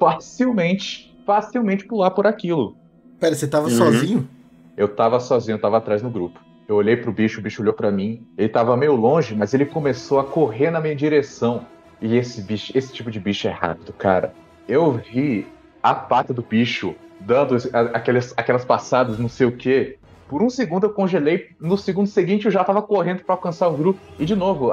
[0.00, 2.74] facilmente, facilmente pular por aquilo.
[3.20, 3.76] Pera, você tava Uhum.
[3.76, 4.28] sozinho?
[4.76, 6.40] Eu tava sozinho, eu tava atrás no grupo.
[6.66, 8.24] Eu olhei pro bicho, o bicho olhou pra mim.
[8.38, 11.66] Ele tava meio longe, mas ele começou a correr na minha direção.
[12.00, 14.32] E esse bicho, esse tipo de bicho é rápido, cara.
[14.66, 15.46] Eu vi
[15.82, 17.56] a pata do bicho dando
[17.92, 19.98] aquelas, aquelas passadas, não sei o quê.
[20.28, 23.76] Por um segundo eu congelei, no segundo seguinte eu já tava correndo pra alcançar o
[23.76, 24.00] grupo.
[24.18, 24.70] E de novo,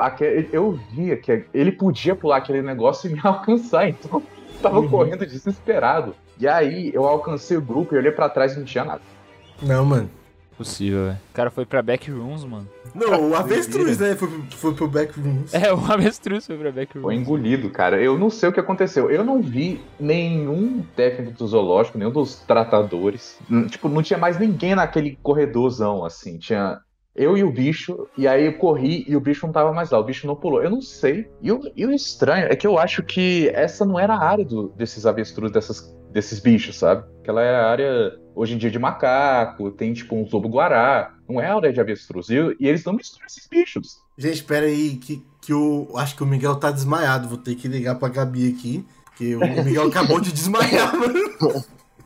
[0.54, 4.22] eu via que ele podia pular aquele negócio e me alcançar, então
[4.62, 4.90] tava Uhum.
[4.90, 6.16] correndo desesperado.
[6.40, 9.02] E aí eu alcancei o grupo e olhei pra trás e não tinha nada.
[9.62, 10.10] Não, mano.
[10.58, 11.18] Possível, velho.
[11.30, 12.68] O cara foi pra backrooms, mano.
[12.96, 14.16] Não, o avestruz, né?
[14.16, 15.54] Foi, pro- foi pro backrooms.
[15.54, 17.04] É, o avestruz foi pra backrooms.
[17.04, 18.02] Foi engolido, cara.
[18.02, 19.12] Eu não sei o que aconteceu.
[19.12, 23.38] Eu não vi nenhum técnico do zoológico, nenhum dos tratadores.
[23.70, 26.40] Tipo, não tinha mais ninguém naquele corredorzão, assim.
[26.40, 26.80] Tinha
[27.18, 30.00] eu e o bicho, e aí eu corri e o bicho não tava mais lá.
[30.00, 30.62] O bicho não pulou.
[30.64, 31.28] Eu não sei.
[31.42, 34.46] E o, e o estranho é que eu acho que essa não era a área
[34.46, 37.04] do- desses avestruz, dessas, desses bichos, sabe?
[37.22, 41.14] Aquela é a área, hoje em dia, de macaco, tem tipo um lobo-guará.
[41.28, 42.30] Não é a área de avestruz.
[42.30, 44.00] E, e eles não misturam esses bichos.
[44.18, 45.90] Gente, pera aí, que, que o.
[45.98, 47.28] Acho que o Miguel tá desmaiado.
[47.28, 48.86] Vou ter que ligar pra Gabi aqui.
[49.06, 51.20] Porque o Miguel acabou de desmaiar, mano.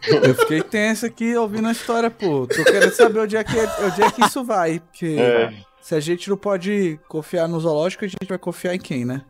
[0.07, 2.47] Eu fiquei tenso aqui ouvindo a história, pô.
[2.47, 4.79] Tô querendo saber onde é que, onde é que isso vai.
[4.79, 5.53] Porque É.
[5.81, 9.21] se a gente não pode confiar no zoológico, a gente vai confiar em quem, né?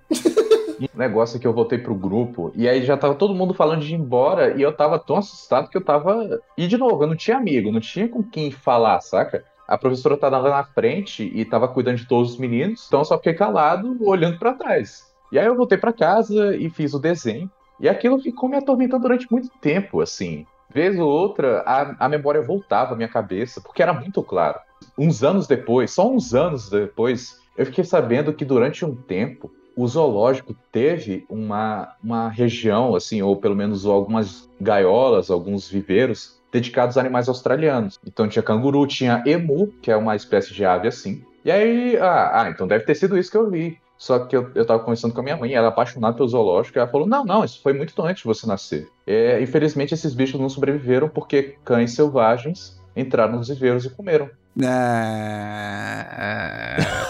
[0.94, 3.82] O negócio é que eu voltei pro grupo e aí já tava todo mundo falando
[3.82, 6.40] de ir embora e eu tava tão assustado que eu tava.
[6.58, 9.44] E de novo, eu não tinha amigo, não tinha com quem falar, saca?
[9.68, 13.06] A professora tava lá na frente e tava cuidando de todos os meninos, então eu
[13.06, 15.04] só fiquei calado, olhando pra trás.
[15.32, 17.50] E aí eu voltei pra casa e fiz o desenho.
[17.80, 20.46] E aquilo ficou me atormentando durante muito tempo, assim.
[20.74, 24.60] Vez ou outra, a, a memória voltava à minha cabeça, porque era muito claro.
[24.98, 29.88] Uns anos depois, só uns anos depois, eu fiquei sabendo que durante um tempo o
[29.88, 37.02] zoológico teve uma, uma região, assim, ou pelo menos algumas gaiolas, alguns viveiros, dedicados a
[37.02, 38.00] animais australianos.
[38.06, 41.24] Então tinha canguru, tinha emu, que é uma espécie de ave assim.
[41.44, 43.80] E aí, ah, ah, então deve ter sido isso que eu vi.
[44.02, 46.76] Só que eu, eu tava conversando com a minha mãe, ela é apaixonada pelo zoológico,
[46.76, 48.90] e ela falou: Não, não, isso foi muito antes de você nascer.
[49.06, 54.28] É, infelizmente, esses bichos não sobreviveram porque cães selvagens entraram nos viveiros e comeram.
[54.66, 56.08] Ah,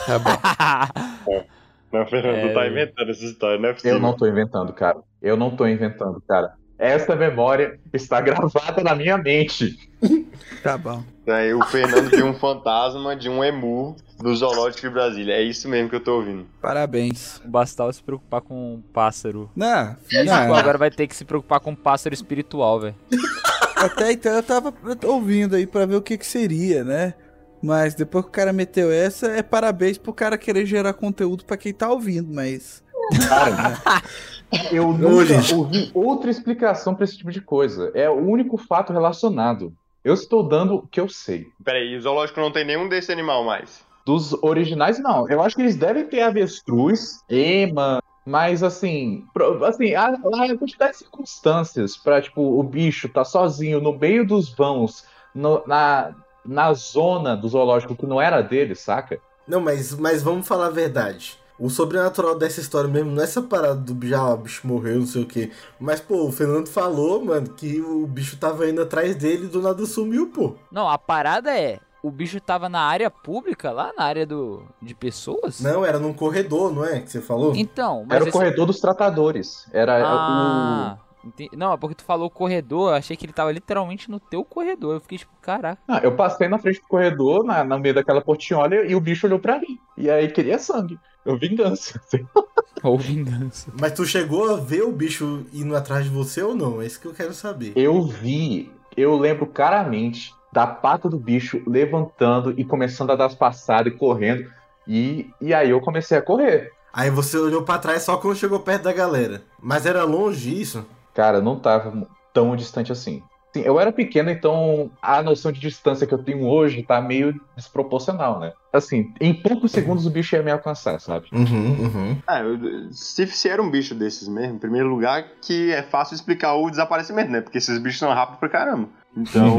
[0.06, 1.43] tá bom.
[1.93, 2.54] Não, Fernando, É.
[2.54, 3.97] tá inventando essa história, não é possível.
[3.97, 4.99] Eu não tô inventando, cara.
[5.21, 6.54] Eu não tô inventando, cara.
[6.77, 9.77] Essa memória está gravada na minha mente.
[10.64, 11.04] Tá bom.
[11.28, 15.36] Aí o Fernando viu um fantasma de um emu no zoológico de Brasília.
[15.36, 16.46] É isso mesmo que eu tô ouvindo.
[16.62, 17.42] Parabéns.
[17.46, 19.50] O Bastal se preocupar com um pássaro.
[19.56, 22.96] Não, Físico, não, agora vai ter que se preocupar com um pássaro espiritual, velho.
[23.76, 24.74] até então eu tava
[25.06, 27.14] ouvindo aí pra ver o que que seria, né?
[27.62, 31.58] Mas depois que o cara meteu essa, é parabéns pro cara querer gerar conteúdo pra
[31.58, 32.84] quem tá ouvindo, mas.
[33.28, 34.04] Cara,
[34.72, 37.92] eu nunca ouvi outra explicação pra esse tipo de coisa.
[37.94, 39.74] É o único fato relacionado.
[40.04, 41.48] Eu estou dando o que eu sei.
[41.64, 43.84] Peraí, o zoológico não tem nenhum desse animal mais.
[44.06, 45.30] Dos originais, não.
[45.30, 49.26] Eu acho que eles devem ter avestruz, ema, mas assim,
[49.68, 54.50] assim, a, a quantidade de circunstâncias pra, tipo, o bicho tá sozinho no meio dos
[54.54, 59.20] vãos, no- na, na zona do zoológico que não era dele, saca?
[59.48, 61.40] Não, mas, mas vamos falar a verdade.
[61.62, 65.06] O sobrenatural dessa história mesmo não é essa parada do já, o bicho morreu, não
[65.06, 65.52] sei o quê.
[65.80, 69.62] Mas, pô, o Fernando falou, mano, que o bicho tava indo atrás dele e do
[69.62, 70.56] nada sumiu, pô.
[70.71, 71.80] Não, a parada é.
[72.02, 75.60] O bicho tava na área pública, lá na área do, de pessoas?
[75.62, 77.00] Não, era num corredor, não é?
[77.02, 77.56] Que você falou?
[77.56, 79.67] Então, mas Era o esse- corredor dos tratadores.
[79.71, 84.10] Era Ah, Enten- Não, é porque tu falou corredor, eu achei que ele tava literalmente
[84.10, 84.95] no teu corredor.
[84.95, 85.80] Eu fiquei tipo, caraca.
[85.88, 89.28] Ah, eu passei na frente do corredor, na, no meio daquela portinhola, e o bicho
[89.28, 89.78] olhou pra mim.
[89.95, 90.97] E aí queria sangue.
[91.26, 92.02] Eu vingança.
[92.84, 93.72] Ou vingança.
[93.80, 96.82] Mas tu chegou a ver o bicho indo atrás de você ou não?
[96.82, 97.74] É isso que eu quero saber.
[97.76, 103.36] Eu vi, eu lembro claramente da pata do bicho levantando e começando a dar as
[103.36, 104.50] passadas e correndo.
[104.88, 106.72] E, e aí eu comecei a correr.
[106.92, 109.44] Aí você olhou pra trás só quando chegou perto da galera.
[109.62, 110.86] Mas era longe isso?
[111.14, 113.22] Cara, não tava tão distante assim.
[113.54, 117.34] Sim, eu era pequeno, então a noção de distância que eu tenho hoje tá meio
[117.56, 118.54] desproporcional, né?
[118.72, 121.28] Assim, em poucos segundos o bicho ia me alcançar, sabe?
[121.34, 122.18] Uhum, uhum.
[122.30, 126.54] Eu- se, se era um bicho desses mesmo, em primeiro lugar, que é fácil explicar
[126.56, 127.42] o desaparecimento, né?
[127.42, 128.88] Porque esses bichos são rápidos pra caramba.
[129.18, 129.58] Então,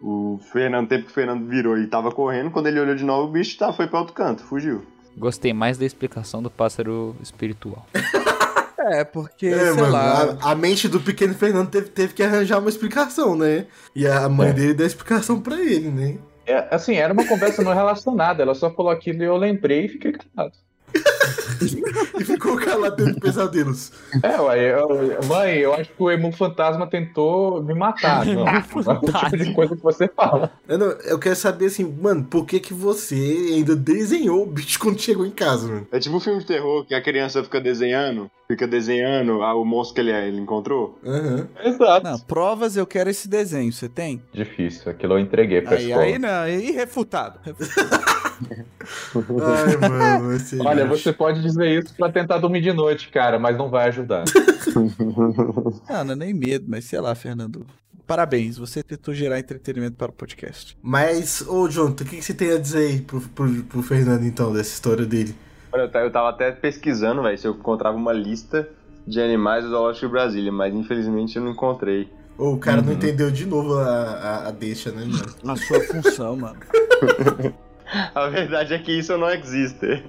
[0.00, 3.04] o Fernando, o tempo que o Fernando virou e tava correndo, quando ele olhou de
[3.04, 4.82] novo, o bicho tá, foi pra outro canto, fugiu.
[5.16, 7.86] Gostei mais da explicação do pássaro espiritual.
[8.86, 10.38] É, porque, É, sei mano, lá.
[10.42, 13.66] a, a mente do pequeno Fernando teve, teve que arranjar uma explicação, né?
[13.94, 16.18] E a mãe dele deu a explicação pra ele, né?
[16.46, 18.42] É, assim, era uma conversa não relacionada.
[18.42, 20.54] Ela só falou aquilo e eu lembrei e fiquei calado.
[22.18, 23.90] E ficou calado dentro de pesadelos.
[24.22, 28.24] É, ué, eu- mãe, eu acho que o Emu Fantasma tentou me matar.
[28.26, 30.50] Não, não é o tipo de coisa que você fala.
[30.68, 33.14] Eu, não- eu quero saber assim, mano, por que, que você
[33.54, 35.86] ainda desenhou o bicho quando chegou em casa, mano?
[35.90, 39.64] É tipo um filme de terror que a criança fica desenhando, fica desenhando ah, o
[39.64, 40.98] monstro que ele, ele encontrou.
[41.04, 41.48] Aham.
[41.64, 42.04] Exato.
[42.06, 44.22] Não, provas eu quero esse desenho, você tem?
[44.32, 46.04] Difícil, aquilo eu entreguei pra Aí, escola.
[46.04, 47.38] aí não, aí refutado.
[49.14, 53.68] Ai, mano, Olha, você pode dizer isso pra tentar dormir de noite, cara, mas não
[53.70, 54.24] vai ajudar.
[55.88, 57.64] Ah, não é nem medo, mas sei lá, Fernando.
[58.06, 60.76] Parabéns, você tentou gerar entretenimento para o podcast.
[60.82, 64.24] Mas, ô, Jonathan, o que, que você tem a dizer aí pro, pro, pro Fernando,
[64.24, 65.34] então, dessa história dele?
[65.72, 68.68] Olha, eu ta- eu tava até pesquisando, velho, se eu encontrava uma lista
[69.06, 72.08] de animais do Zoológico de Brasília, mas infelizmente eu não encontrei.
[72.36, 75.34] Ô, o cara não entendeu de novo a, a, a deixa, né, mano?
[75.42, 76.58] Na sua função, mano.
[78.14, 80.04] A verdade é que isso não existe.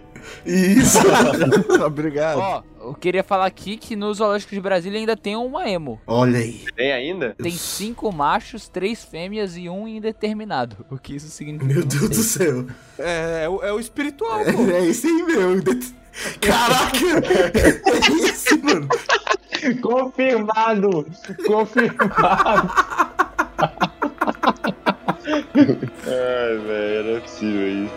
[0.45, 0.99] Isso!
[1.85, 2.39] Obrigado.
[2.39, 6.01] Ó, eu queria falar aqui que no Zoológico de Brasília ainda tem uma emo.
[6.07, 6.65] Olha aí.
[6.75, 7.35] Tem ainda?
[7.35, 10.85] Tem cinco machos, três fêmeas e um indeterminado.
[10.89, 11.73] O que isso significa?
[11.73, 12.65] Meu Deus do céu.
[12.97, 14.71] É, é, o, é o espiritual, pô.
[14.71, 15.63] É, é esse aí meu.
[16.41, 16.97] Caraca!
[17.53, 18.87] É esse, mano.
[19.81, 21.05] Confirmado!
[21.45, 22.71] Confirmado!
[25.57, 27.93] Ai, velho, não é possível isso.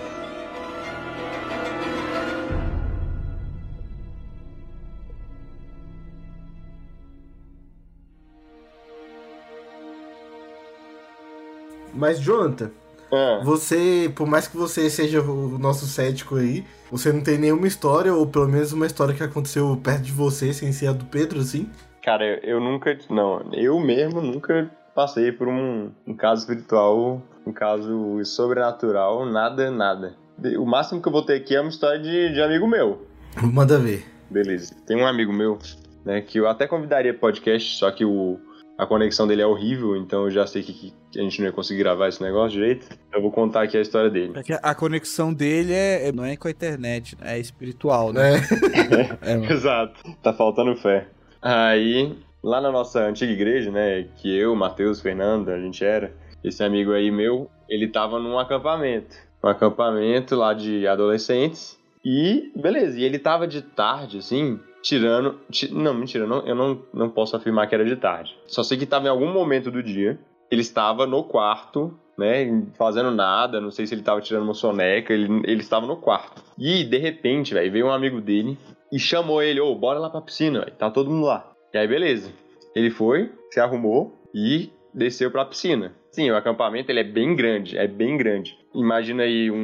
[11.94, 12.70] Mas, Jonathan,
[13.12, 17.66] Ah, você, por mais que você seja o nosso cético aí, você não tem nenhuma
[17.66, 21.06] história, ou pelo menos uma história que aconteceu perto de você, sem ser a do
[21.06, 21.68] Pedro, assim?
[22.02, 22.96] cara, eu, eu nunca.
[23.10, 30.16] Não, eu mesmo nunca passei por um, um caso espiritual, um caso sobrenatural, nada, nada.
[30.58, 33.06] O máximo que eu vou ter aqui é uma história de, de amigo meu.
[33.40, 34.04] Manda ver.
[34.28, 34.74] Beleza.
[34.88, 35.56] Tem um amigo meu,
[36.04, 38.40] né, que eu até convidaria podcast, só que o,
[38.76, 41.52] a conexão dele é horrível, então eu já sei que, que a gente não ia
[41.52, 42.88] conseguir gravar esse negócio direito.
[43.14, 44.32] Eu vou contar aqui a história dele.
[44.34, 48.32] É que a conexão dele é, é- não é com a internet, é espiritual, né?
[48.32, 49.18] Né?
[49.22, 49.46] É, mano.
[49.54, 50.02] Exato.
[50.20, 51.06] Tá faltando fé.
[51.40, 56.62] Aí, lá na nossa antiga igreja, né, que eu, Matheus, Fernando, a gente era, esse
[56.62, 59.16] amigo aí meu, ele tava num acampamento.
[59.42, 61.78] Um acampamento lá de adolescentes.
[62.04, 65.38] E, beleza, e ele tava de tarde, assim, tirando.
[65.50, 68.36] ti- não, mentira, não, eu não, não posso afirmar que era de tarde.
[68.46, 70.18] Só sei que tava em algum momento do dia.
[70.50, 75.12] Ele estava no quarto, né, fazendo nada, não sei se ele tava tirando uma soneca,
[75.12, 76.42] ele, ele estava no quarto.
[76.58, 78.56] E, de repente, velho, veio um amigo dele
[78.90, 81.50] e chamou ele, ô, bora lá pra piscina, velho, tá todo mundo lá.
[81.78, 82.32] E aí, beleza.
[82.74, 85.92] Ele foi, se arrumou e desceu pra piscina.
[86.10, 88.58] Sim, o acampamento ele é bem grande, é bem grande.
[88.74, 89.54] Imagina aí um,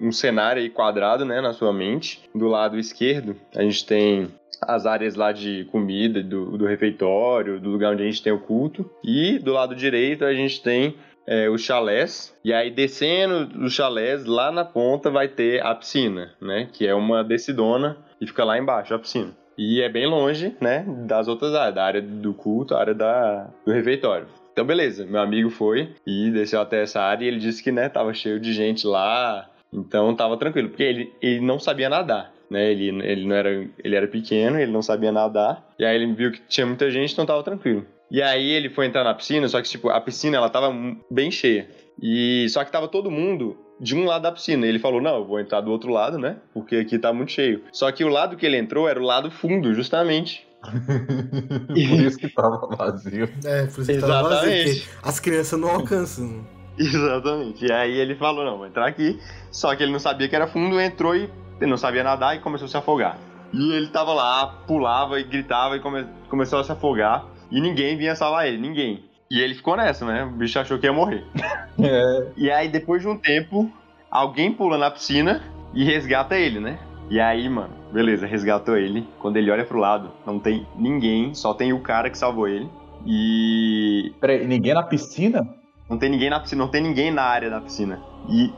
[0.00, 2.20] um, um cenário aí quadrado, né, na sua mente.
[2.34, 4.26] Do lado esquerdo, a gente tem
[4.60, 8.40] as áreas lá de comida, do, do refeitório, do lugar onde a gente tem o
[8.40, 8.90] culto.
[9.04, 10.96] E do lado direito a gente tem
[11.28, 12.36] é, os chalés.
[12.44, 16.68] E aí, descendo dos chalés, lá na ponta vai ter a piscina, né?
[16.72, 19.38] Que é uma descidona e fica lá embaixo a piscina.
[19.62, 20.86] E é bem longe, né?
[21.06, 24.26] Das outras áreas, da área do culto, a área da, do refeitório.
[24.50, 25.04] Então, beleza.
[25.04, 28.40] Meu amigo foi e desceu até essa área e ele disse que, né, tava cheio
[28.40, 29.50] de gente lá.
[29.70, 30.70] Então, tava tranquilo.
[30.70, 32.32] Porque ele, ele não sabia nadar.
[32.48, 33.50] Né, ele, ele não era
[33.84, 35.62] ele era pequeno, ele não sabia nadar.
[35.78, 37.84] E aí ele viu que tinha muita gente, então tava tranquilo.
[38.10, 40.72] E aí ele foi entrar na piscina, só que tipo, a piscina ela tava
[41.10, 41.68] bem cheia.
[42.02, 44.66] E só que tava todo mundo de um lado da piscina.
[44.66, 46.36] Ele falou: "Não, eu vou entrar do outro lado, né?
[46.52, 47.62] Porque aqui tá muito cheio".
[47.72, 50.46] Só que o lado que ele entrou era o lado fundo, justamente.
[51.68, 53.28] Por isso que tava vazio.
[53.44, 56.44] É, por isso que tava vazio, as crianças não alcançam.
[56.78, 57.64] Exatamente.
[57.66, 59.18] E aí ele falou, não, vou entrar aqui.
[59.50, 62.40] Só que ele não sabia que era fundo, entrou e ele não sabia nadar e
[62.40, 63.18] começou a se afogar.
[63.52, 67.24] E ele tava lá, pulava e gritava e come- começou a se afogar.
[67.50, 69.04] E ninguém vinha salvar ele, ninguém.
[69.30, 70.24] E ele ficou nessa, né?
[70.24, 71.24] O bicho achou que ia morrer.
[71.82, 72.26] É.
[72.36, 73.70] E aí, depois de um tempo,
[74.10, 76.78] alguém pula na piscina e resgata ele, né?
[77.08, 79.08] E aí, mano, beleza, resgatou ele.
[79.18, 82.68] Quando ele olha pro lado, não tem ninguém, só tem o cara que salvou ele.
[83.06, 85.46] E Peraí, ninguém na piscina?
[85.88, 87.98] não tem ninguém na piscina, não tem ninguém na área da piscina.
[88.28, 88.52] E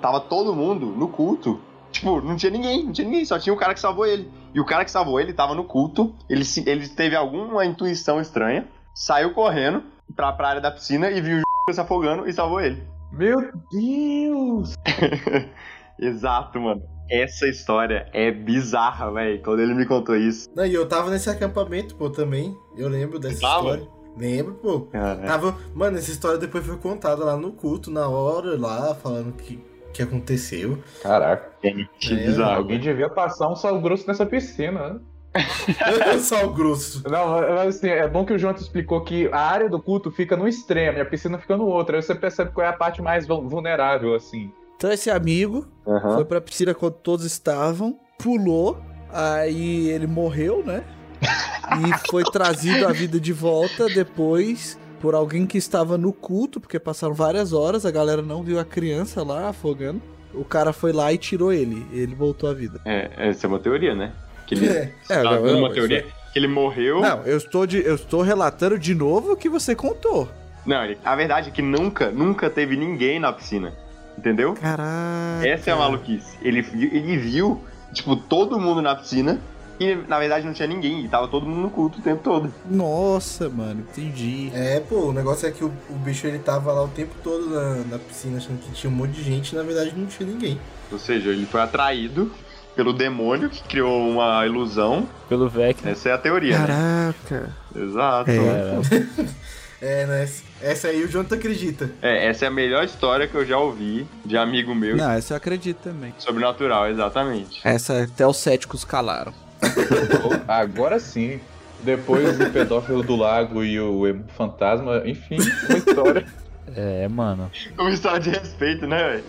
[0.00, 1.60] tava todo mundo no culto.
[1.96, 4.30] Tipo, não tinha ninguém, não tinha ninguém, só tinha o cara que salvou ele.
[4.54, 8.20] E o cara que salvou ele tava no culto, ele, se- ele teve alguma intuição
[8.20, 9.82] estranha, saiu correndo
[10.14, 12.82] pra, pra área da piscina e viu o se afogando e salvou ele.
[13.12, 13.36] Meu
[13.70, 14.74] Deus!
[15.98, 16.82] Exato, mano.
[17.10, 19.40] Essa história é bizarra, velho.
[19.42, 20.48] Quando ele me contou isso.
[20.54, 22.56] Não, e eu tava nesse acampamento, pô, também.
[22.76, 23.60] Eu lembro dessa Tava?
[23.76, 23.88] história.
[24.16, 24.80] Lembro, pô.
[24.92, 25.56] Cara, Tava...
[25.74, 29.62] Mano, essa história depois foi contada lá no culto, na hora, lá, falando que
[29.96, 30.78] que aconteceu.
[31.02, 32.56] Caraca, que É, bizarro.
[32.56, 35.00] alguém devia passar um sal grosso nessa piscina, né?
[36.20, 37.02] Sal grosso.
[37.10, 40.34] Não, mas assim, é bom que o Jonathan explicou que a área do culto fica
[40.36, 41.94] no extremo e a piscina fica no outro.
[41.96, 44.50] Aí você percebe qual é a parte mais vul- vulnerável, assim.
[44.76, 46.14] Então esse amigo Aham.
[46.14, 48.78] foi pra piscina quando todos estavam, pulou,
[49.12, 50.82] aí ele morreu, né?
[51.66, 56.78] E foi trazido à vida de volta depois por alguém que estava no culto, porque
[56.78, 60.00] passaram várias horas, a galera não viu a criança lá afogando.
[60.34, 62.80] O cara foi lá e tirou ele, ele voltou à vida.
[62.84, 64.12] É, essa é uma teoria, né?
[64.46, 64.92] Que ele, É.
[65.08, 66.04] É, Tá, não, uma não, teoria.
[66.32, 67.00] Que ele morreu.
[67.00, 70.28] Não, eu estou, de, eu estou relatando de novo o que você contou.
[70.66, 73.72] Não, a verdade é que nunca, nunca teve ninguém na piscina.
[74.18, 74.54] Entendeu?
[74.54, 75.46] Caraca.
[75.46, 76.36] Essa é a maluquice.
[76.42, 76.58] Ele,
[76.92, 79.40] ele viu, tipo, todo mundo na piscina
[79.78, 81.04] e na verdade não tinha ninguém.
[81.04, 82.52] E tava todo mundo no culto o tempo todo.
[82.70, 84.50] Nossa, mano, entendi.
[84.54, 87.48] É, pô, o negócio é que o, o bicho ele tava lá o tempo todo
[87.50, 90.28] na, na piscina achando que tinha um monte de gente e na verdade não tinha
[90.28, 90.58] ninguém.
[90.90, 92.30] Ou seja, ele foi atraído
[92.74, 95.08] pelo demônio que criou uma ilusão.
[95.28, 95.90] Pelo Vecna.
[95.90, 96.66] Essa é a teoria, né?
[96.66, 97.56] Caraca.
[97.74, 98.30] Exato.
[98.30, 99.46] É.
[99.80, 100.28] É, né?
[100.62, 101.90] Essa aí o Jonathan acredita.
[102.00, 105.34] É, essa é a melhor história que eu já ouvi de amigo meu Não, essa
[105.34, 106.14] eu acredito também.
[106.18, 107.60] sobrenatural, exatamente.
[107.62, 109.34] Essa até os céticos calaram.
[110.48, 111.40] Agora sim.
[111.82, 115.36] Depois do pedófilo do lago e o emo fantasma, enfim,
[115.68, 116.26] uma história.
[116.74, 117.50] É, mano.
[117.78, 119.24] Uma história de respeito, né, velho?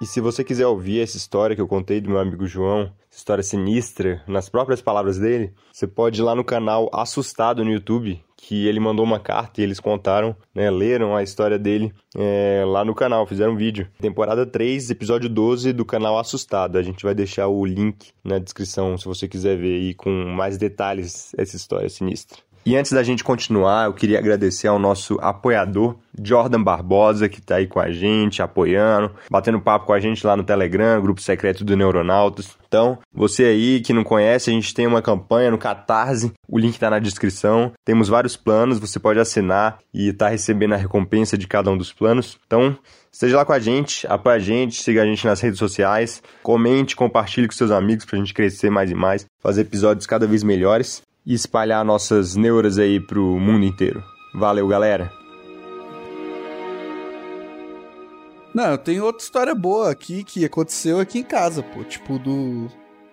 [0.00, 3.18] E se você quiser ouvir essa história que eu contei do meu amigo João, essa
[3.18, 8.24] história sinistra, nas próprias palavras dele, você pode ir lá no canal Assustado no YouTube,
[8.50, 12.84] que ele mandou uma carta e eles contaram, né, leram a história dele é, lá
[12.84, 13.86] no canal, fizeram um vídeo.
[14.00, 16.76] Temporada 3, episódio 12 do canal Assustado.
[16.76, 20.58] A gente vai deixar o link na descrição se você quiser ver aí com mais
[20.58, 22.40] detalhes essa história sinistra.
[22.64, 27.56] E antes da gente continuar, eu queria agradecer ao nosso apoiador, Jordan Barbosa, que tá
[27.56, 31.64] aí com a gente, apoiando, batendo papo com a gente lá no Telegram, grupo secreto
[31.64, 32.58] do Neuronautas.
[32.68, 36.78] Então, você aí que não conhece, a gente tem uma campanha no Catarse, o link
[36.78, 37.72] tá na descrição.
[37.82, 41.94] Temos vários planos, você pode assinar e tá recebendo a recompensa de cada um dos
[41.94, 42.38] planos.
[42.46, 42.76] Então,
[43.10, 46.94] esteja lá com a gente, apoie a gente, siga a gente nas redes sociais, comente,
[46.94, 51.02] compartilhe com seus amigos pra gente crescer mais e mais, fazer episódios cada vez melhores
[51.30, 54.02] e espalhar nossas neuras aí pro mundo inteiro.
[54.34, 55.12] Valeu, galera!
[58.52, 61.84] Não, tenho outra história boa aqui que aconteceu aqui em casa, pô.
[61.84, 62.68] Tipo, do.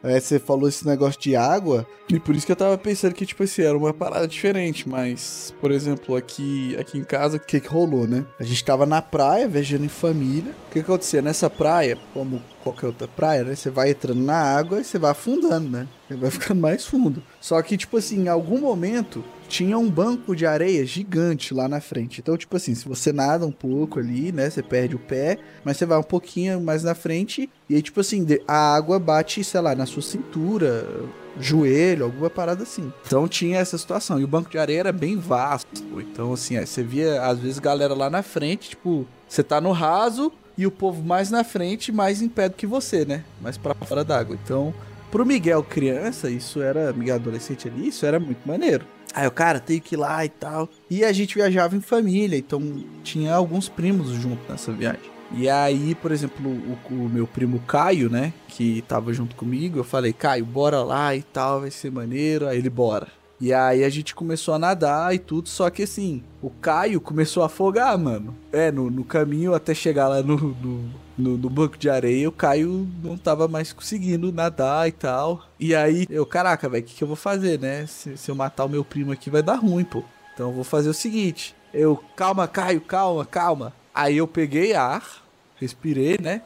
[0.07, 3.25] É, você falou esse negócio de água, e por isso que eu tava pensando que,
[3.25, 7.59] tipo assim, era uma parada diferente, mas, por exemplo, aqui, aqui em casa, o que
[7.59, 8.25] que rolou, né?
[8.39, 10.51] A gente tava na praia, viajando em família.
[10.51, 11.21] O que que acontecia?
[11.21, 13.55] Nessa praia, como qualquer outra praia, né?
[13.55, 15.87] Você vai entrando na água e você vai afundando, né?
[16.07, 17.21] Você vai ficando mais fundo.
[17.41, 21.79] Só que, tipo assim, em algum momento, tinha um banco de areia gigante lá na
[21.79, 22.19] frente.
[22.19, 24.49] Então, tipo assim, se você nada um pouco ali, né?
[24.49, 27.49] Você perde o pé, mas você vai um pouquinho mais na frente.
[27.69, 30.85] E aí, tipo assim, a água bate, sei lá, na sua cintura,
[31.39, 32.91] joelho, alguma parada assim.
[33.05, 34.19] Então tinha essa situação.
[34.19, 35.67] E o banco de areia era bem vasto.
[35.97, 39.71] Então, assim, aí você via, às vezes, galera lá na frente, tipo, você tá no
[39.71, 43.23] raso e o povo mais na frente, mais em pé do que você, né?
[43.41, 44.37] Mais pra fora d'água.
[44.43, 44.73] Então,
[45.11, 48.85] pro Miguel criança, isso era, Miguel adolescente ali, isso era muito maneiro.
[49.13, 50.69] Aí o cara tem que ir lá e tal.
[50.89, 52.61] E a gente viajava em família, então
[53.03, 55.17] tinha alguns primos junto nessa viagem.
[55.33, 59.83] E aí, por exemplo, o, o meu primo Caio, né, que tava junto comigo, eu
[59.83, 62.47] falei, Caio, bora lá e tal, vai ser maneiro.
[62.47, 63.07] Aí ele, bora.
[63.39, 67.43] E aí a gente começou a nadar e tudo, só que assim, o Caio começou
[67.43, 68.35] a afogar, mano.
[68.51, 72.31] É, no, no caminho até chegar lá no, no, no, no banco de areia, o
[72.31, 75.43] Caio não tava mais conseguindo nadar e tal.
[75.59, 77.85] E aí, eu, caraca, velho, o que, que eu vou fazer, né?
[77.85, 80.03] Se, se eu matar o meu primo aqui vai dar ruim, pô.
[80.33, 81.55] Então eu vou fazer o seguinte.
[81.71, 83.73] Eu, calma, Caio, calma, calma.
[83.93, 85.03] Aí eu peguei ar,
[85.57, 86.41] respirei, né?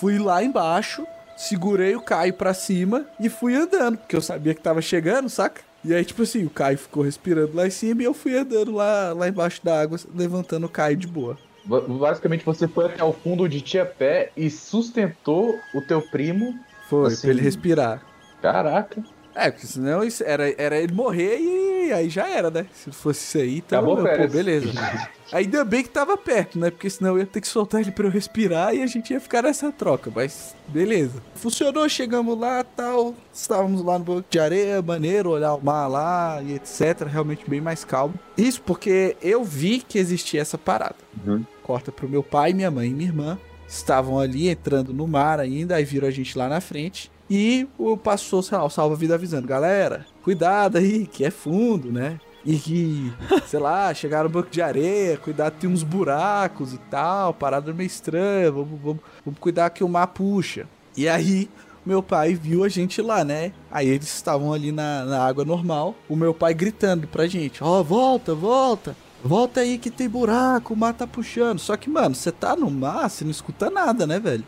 [0.00, 4.60] Fui lá embaixo, segurei o Caio pra cima e fui andando, porque eu sabia que
[4.60, 5.62] tava chegando, saca?
[5.84, 8.72] E aí, tipo assim, o Caio ficou respirando lá em cima e eu fui andando
[8.72, 11.36] lá, lá embaixo da água, levantando o Caio de boa.
[11.64, 16.00] Ba- Basicamente, você foi até o fundo de ti a pé e sustentou o teu
[16.02, 16.54] primo.
[16.88, 17.22] Foi, Assim.
[17.22, 18.02] pra ele respirar.
[18.40, 19.02] Caraca.
[19.34, 22.66] É, porque senão era, era ele morrer e aí já era, né?
[22.72, 24.32] Se fosse isso aí, então, Acabou pô, férias.
[24.32, 24.72] beleza.
[25.32, 26.70] Ainda bem que tava perto, né?
[26.70, 29.20] Porque senão eu ia ter que soltar ele pra eu respirar e a gente ia
[29.20, 31.22] ficar nessa troca, mas beleza.
[31.34, 33.14] Funcionou, chegamos lá tal.
[33.32, 37.06] Estávamos lá no banco de areia, maneiro, olhar o mar lá e etc.
[37.06, 38.14] Realmente bem mais calmo.
[38.36, 40.96] Isso porque eu vi que existia essa parada.
[41.26, 41.44] Uhum.
[41.62, 43.38] Corta pro meu pai, minha mãe e minha irmã.
[43.66, 47.10] Estavam ali entrando no mar ainda, aí viram a gente lá na frente.
[47.34, 52.20] E o passou, sei lá, o salva-vida avisando, galera, cuidado aí, que é fundo, né?
[52.44, 53.10] E que,
[53.48, 57.86] sei lá, chegaram no banco de areia, cuidado, tem uns buracos e tal, parada meio
[57.86, 60.68] estranha, vamos, vamos, vamos cuidar que o mar puxa.
[60.94, 61.48] E aí,
[61.86, 63.54] meu pai viu a gente lá, né?
[63.70, 67.82] Aí eles estavam ali na, na água normal, o meu pai gritando pra gente, ó,
[67.82, 68.94] volta, volta.
[69.24, 71.58] Volta aí que tem buraco, o mar tá puxando.
[71.58, 74.44] Só que, mano, você tá no mar, você não escuta nada, né, velho?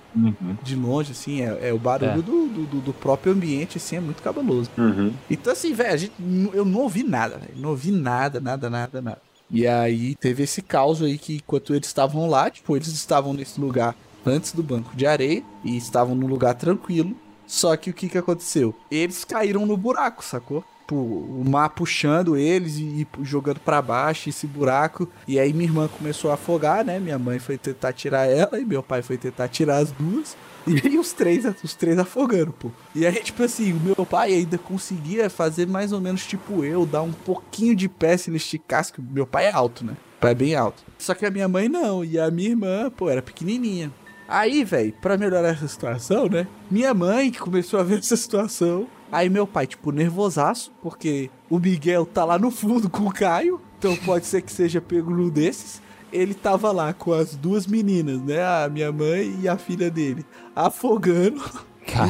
[0.62, 2.16] De longe, assim, é, é o barulho É.
[2.16, 4.70] Do, do, do- próprio ambiente, assim, é muito cabuloso.
[4.76, 5.12] Uhum.
[5.30, 6.10] Então, assim, velho,
[6.52, 7.54] eu não ouvi nada, velho.
[7.56, 9.22] Não ouvi nada, nada, nada, nada.
[9.50, 13.60] E aí teve esse caos aí que enquanto eles estavam lá, tipo, eles estavam nesse
[13.60, 13.94] lugar
[14.26, 17.14] antes do banco de areia e estavam num lugar tranquilo.
[17.46, 18.74] Só que o que que aconteceu?
[18.90, 20.64] Eles caíram no buraco, sacou?
[20.84, 25.08] Tipo, o mar puxando eles e, e jogando pra baixo esse buraco.
[25.26, 27.00] E aí minha irmã começou a afogar, né?
[27.00, 30.36] Minha mãe foi tentar tirar ela e meu pai foi tentar tirar as duas.
[30.66, 32.70] E os três, os três afogando, pô.
[32.94, 36.86] E aí, tipo assim, o meu pai ainda conseguia fazer mais ou menos tipo eu,
[36.86, 39.94] dar um pouquinho de pé se ele esticasse, que meu pai é alto, né?
[40.20, 40.82] Pai é bem alto.
[40.98, 43.92] Só que a minha mãe não, e a minha irmã, pô, era pequenininha.
[44.26, 46.46] Aí, velho, pra melhorar essa situação, né?
[46.70, 48.86] Minha mãe que começou a ver essa situação.
[49.14, 53.60] Aí meu pai, tipo, nervosaço, porque o Miguel tá lá no fundo com o Caio.
[53.78, 55.80] Então pode ser que seja pego num desses.
[56.12, 58.42] Ele tava lá com as duas meninas, né?
[58.42, 60.26] A minha mãe e a filha dele.
[60.56, 61.40] Afogando.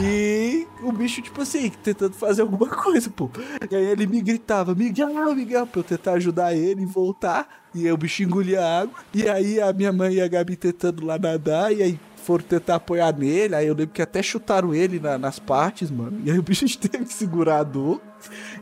[0.03, 3.29] E o bicho, tipo assim, tentando fazer alguma coisa, pô.
[3.71, 7.47] E aí ele me gritava, Miguel, Miguel, pra eu tentar ajudar ele e voltar.
[7.75, 8.95] E aí o bicho engolia água.
[9.13, 11.71] E aí a minha mãe e a Gabi tentando lá nadar.
[11.71, 13.55] E aí foram tentar apoiar nele.
[13.55, 16.21] Aí eu lembro que até chutaram ele na- nas partes, mano.
[16.25, 18.01] E aí o bicho teve que segurar a dor.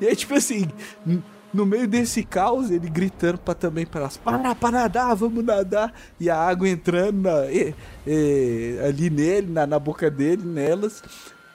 [0.00, 0.68] E aí, tipo assim,
[1.52, 5.92] no meio desse caos, ele gritando pra também para elas, para, para nadar, vamos nadar.
[6.18, 7.74] E a água entrando na- e-
[8.06, 11.02] e- ali nele, na, na boca dele, nelas.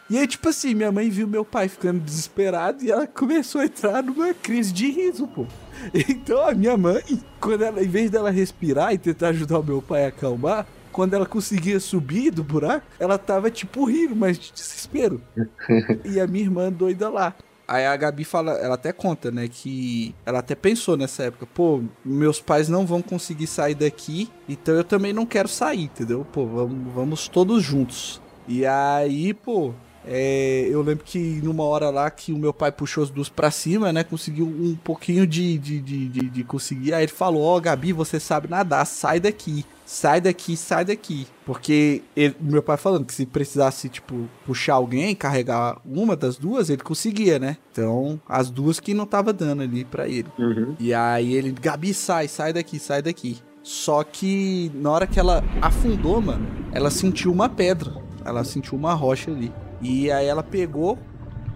[0.09, 3.65] E aí, tipo assim, minha mãe viu meu pai ficando desesperado e ela começou a
[3.65, 5.45] entrar numa crise de riso, pô.
[5.93, 7.03] Então a minha mãe,
[7.39, 10.65] quando ela, em vez dela respirar e tentar ajudar o meu pai a acalmar,
[10.97, 15.21] quando ela conseguia subir do buraco, ela tava tipo rindo, mas de desespero.
[16.03, 17.35] e a minha irmã doida lá.
[17.67, 21.83] Aí a Gabi fala, ela até conta, né, que ela até pensou nessa época, pô,
[22.03, 26.25] meus pais não vão conseguir sair daqui, então eu também não quero sair, entendeu?
[26.33, 28.19] Pô, vamos, vamos todos juntos.
[28.47, 29.75] E aí, pô,
[30.07, 33.51] é, eu lembro que numa hora lá que o meu pai puxou as duas pra
[33.51, 37.59] cima, né, conseguiu um pouquinho de, de, de, de, de conseguir, aí ele falou, ó,
[37.59, 39.65] Gabi, você sabe nadar, sai daqui.
[39.85, 41.25] Sai daqui, sai daqui.
[41.45, 46.69] Porque ele- meu pai falando que se precisasse, tipo, puxar alguém, carregar uma das duas,
[46.69, 47.55] ele conseguia, né?
[47.71, 50.27] Então, as duas que não tava dando ali pra ele.
[50.37, 50.75] Uhum.
[50.77, 53.37] E aí ele, Gabi, sai, sai daqui, sai daqui.
[53.63, 57.93] Só que na hora que ela afundou, mano, ela sentiu uma pedra.
[58.25, 59.53] Ela sentiu uma rocha ali.
[59.82, 60.97] E aí ela pegou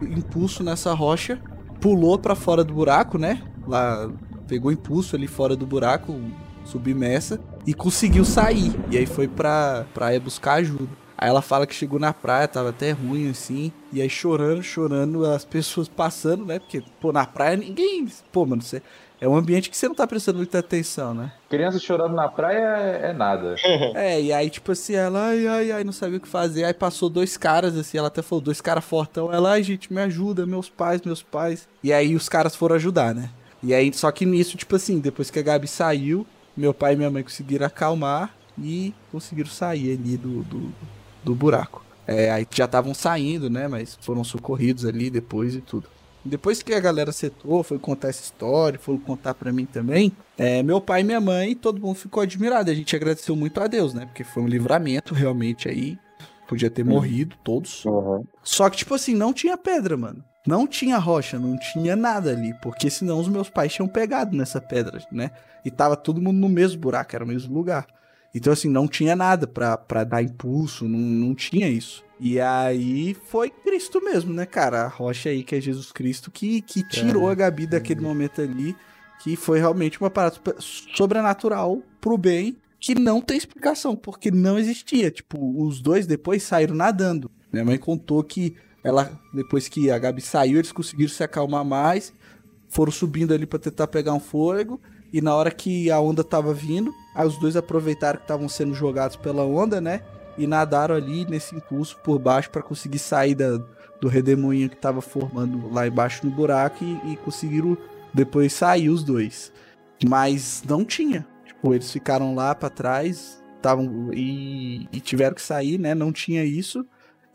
[0.01, 1.39] impulso nessa rocha,
[1.79, 3.41] pulou pra fora do buraco, né?
[3.67, 4.09] Lá
[4.47, 6.19] pegou impulso ali fora do buraco,
[6.65, 8.73] submersa, e conseguiu sair.
[8.89, 11.01] E aí foi pra praia buscar ajuda.
[11.17, 13.71] Aí ela fala que chegou na praia, tava até ruim assim.
[13.93, 16.57] E aí chorando, chorando, as pessoas passando, né?
[16.57, 18.07] Porque, pô, na praia ninguém.
[18.31, 18.81] Pô, mano, você.
[19.21, 21.31] É um ambiente que você não tá prestando muita atenção, né?
[21.47, 23.55] Criança chorando na praia é, é nada.
[23.93, 26.63] É, e aí, tipo assim, ela, ai, ai, ai, não sabia o que fazer.
[26.63, 29.31] Aí passou dois caras, assim, ela até falou, dois caras fortão.
[29.31, 31.69] Ela, ai, gente, me ajuda, meus pais, meus pais.
[31.83, 33.29] E aí os caras foram ajudar, né?
[33.61, 36.25] E aí, só que nisso, tipo assim, depois que a Gabi saiu,
[36.57, 40.73] meu pai e minha mãe conseguiram acalmar e conseguiram sair ali do, do,
[41.23, 41.85] do buraco.
[42.07, 43.67] É, aí já estavam saindo, né?
[43.67, 45.87] Mas foram socorridos ali depois e tudo.
[46.23, 50.61] Depois que a galera setou, foi contar essa história, foi contar pra mim também, é,
[50.61, 52.69] meu pai e minha mãe, todo mundo ficou admirado.
[52.69, 54.05] A gente agradeceu muito a Deus, né?
[54.05, 55.97] Porque foi um livramento realmente aí.
[56.47, 57.85] Podia ter morrido todos.
[57.85, 58.25] Uhum.
[58.43, 60.23] Só que, tipo assim, não tinha pedra, mano.
[60.45, 62.53] Não tinha rocha, não tinha nada ali.
[62.61, 65.31] Porque senão os meus pais tinham pegado nessa pedra, né?
[65.63, 67.87] E tava todo mundo no mesmo buraco, era o mesmo lugar.
[68.33, 72.03] Então, assim, não tinha nada pra, pra dar impulso, não, não tinha isso.
[72.23, 74.83] E aí foi Cristo mesmo, né, cara?
[74.83, 78.75] A rocha aí que é Jesus Cristo que, que tirou a Gabi daquele momento ali,
[79.23, 85.09] que foi realmente uma parada sobrenatural pro bem, que não tem explicação, porque não existia.
[85.09, 87.31] Tipo, os dois depois saíram nadando.
[87.51, 92.13] Minha mãe contou que ela, depois que a Gabi saiu, eles conseguiram se acalmar mais,
[92.69, 94.79] foram subindo ali pra tentar pegar um fôlego.
[95.11, 98.75] E na hora que a onda tava vindo, aí os dois aproveitaram que estavam sendo
[98.75, 100.03] jogados pela onda, né?
[100.37, 103.57] E nadaram ali nesse impulso por baixo pra conseguir sair da,
[103.99, 107.77] do redemoinho que tava formando lá embaixo no buraco e, e conseguiram
[108.13, 109.51] depois sair os dois.
[110.07, 111.25] Mas não tinha.
[111.45, 115.93] Tipo, eles ficaram lá pra trás tavam, e, e tiveram que sair, né?
[115.93, 116.85] Não tinha isso.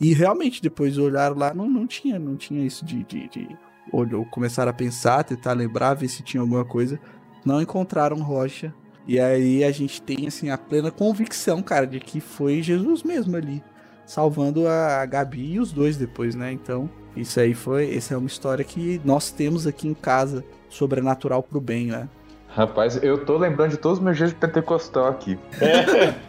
[0.01, 3.05] E realmente, depois olharam lá, não, não tinha, não tinha isso de.
[3.05, 3.57] de, de
[3.93, 6.99] olhou, começaram a pensar, tentar lembrar, ver se tinha alguma coisa.
[7.45, 8.75] Não encontraram rocha.
[9.07, 13.37] E aí a gente tem, assim, a plena convicção, cara, de que foi Jesus mesmo
[13.37, 13.63] ali.
[14.05, 16.53] Salvando a, Gabi e os dois depois, né?
[16.53, 17.95] Então, isso aí foi.
[17.97, 22.09] Essa é uma história que nós temos aqui em casa, sobrenatural pro bem, né?
[22.49, 25.39] Rapaz, eu tô lembrando de todos os meus dias de pentecostal aqui.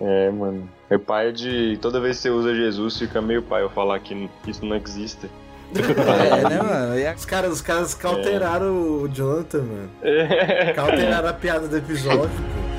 [0.00, 0.68] É, mano.
[0.88, 1.76] É pai de.
[1.80, 5.28] Toda vez que você usa Jesus, fica meio pai eu falar que isso não existe.
[5.74, 6.98] É, né, mano?
[6.98, 9.90] E a- Os caras, os caras cauteraram o Jonathan, mano.
[10.02, 10.72] É.
[10.74, 12.69] Cauteraram a piada do episódio, pô.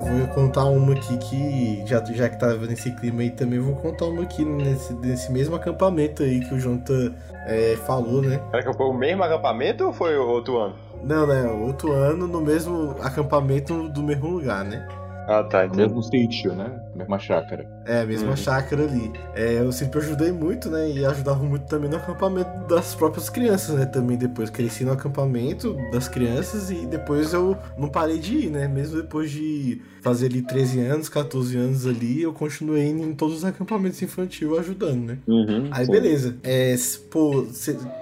[0.00, 4.06] Vou contar uma aqui que, já, já que tava nesse clima aí também, vou contar
[4.06, 7.14] uma aqui nesse, nesse mesmo acampamento aí que o Jonathan
[7.46, 8.40] é, falou, né?
[8.50, 10.74] Será que foi o mesmo acampamento ou foi outro ano?
[11.02, 11.44] Não, né?
[11.44, 14.86] Outro ano no mesmo acampamento do mesmo lugar, né?
[15.28, 15.64] Ah, tá.
[15.64, 15.76] Então...
[15.76, 16.83] Mesmo sítio, né?
[16.94, 17.66] Mesma chácara.
[17.86, 18.36] É, a mesma Uhum.
[18.36, 19.12] chácara ali.
[19.34, 20.90] É, eu sempre ajudei muito, né?
[20.90, 23.84] E ajudava muito também no acampamento das próprias crianças, né?
[23.86, 28.68] Também depois cresci no acampamento das crianças e depois eu não parei de ir, né?
[28.68, 33.44] Mesmo depois de fazer ali 13 anos, 14 anos ali, eu continuei em todos os
[33.44, 35.18] acampamentos infantis ajudando, né?
[35.26, 35.90] Uhum, Aí sim.
[35.92, 36.36] beleza.
[36.42, 36.74] É,
[37.10, 37.46] pô,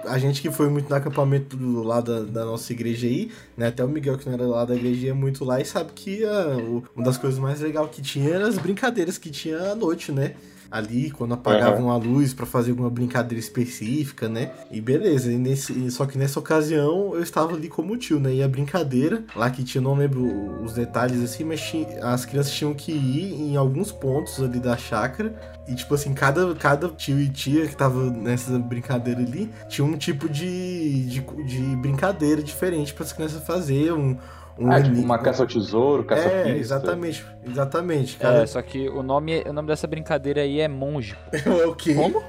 [0.05, 3.67] a gente que foi muito no acampamento do lado da, da nossa igreja aí, né?
[3.67, 6.23] Até o Miguel que não era lá da igreja ia muito lá e sabe que
[6.25, 9.75] ah, o- uma das coisas mais legais que tinha eram as brincadeiras que tinha à
[9.75, 10.33] noite, né?
[10.71, 14.49] Ali, quando apagavam a luz pra fazer alguma brincadeira específica, né?
[14.71, 18.33] E beleza, e nesse, só que nessa ocasião eu estava ali como tio, né?
[18.33, 20.23] E a brincadeira, lá que tinha, não lembro
[20.63, 24.75] os detalhes assim, mas tinha- as crianças tinham que ir em alguns pontos ali da
[24.75, 29.85] chácara e, tipo assim, cada, cada tio e tia que tava nessa brincadeira ali tinha
[29.85, 33.93] um tipo de, de, de brincadeira diferente para as crianças fazer.
[33.93, 34.17] Um,
[34.57, 36.57] um Ah, tipo uma caça ao tesouro, caça É, pista.
[36.59, 37.25] exatamente.
[37.45, 38.43] Exatamente, cara.
[38.43, 41.15] É, só que o nome, o nome dessa brincadeira aí é monge.
[41.31, 41.93] É o quê?
[41.95, 42.21] Como?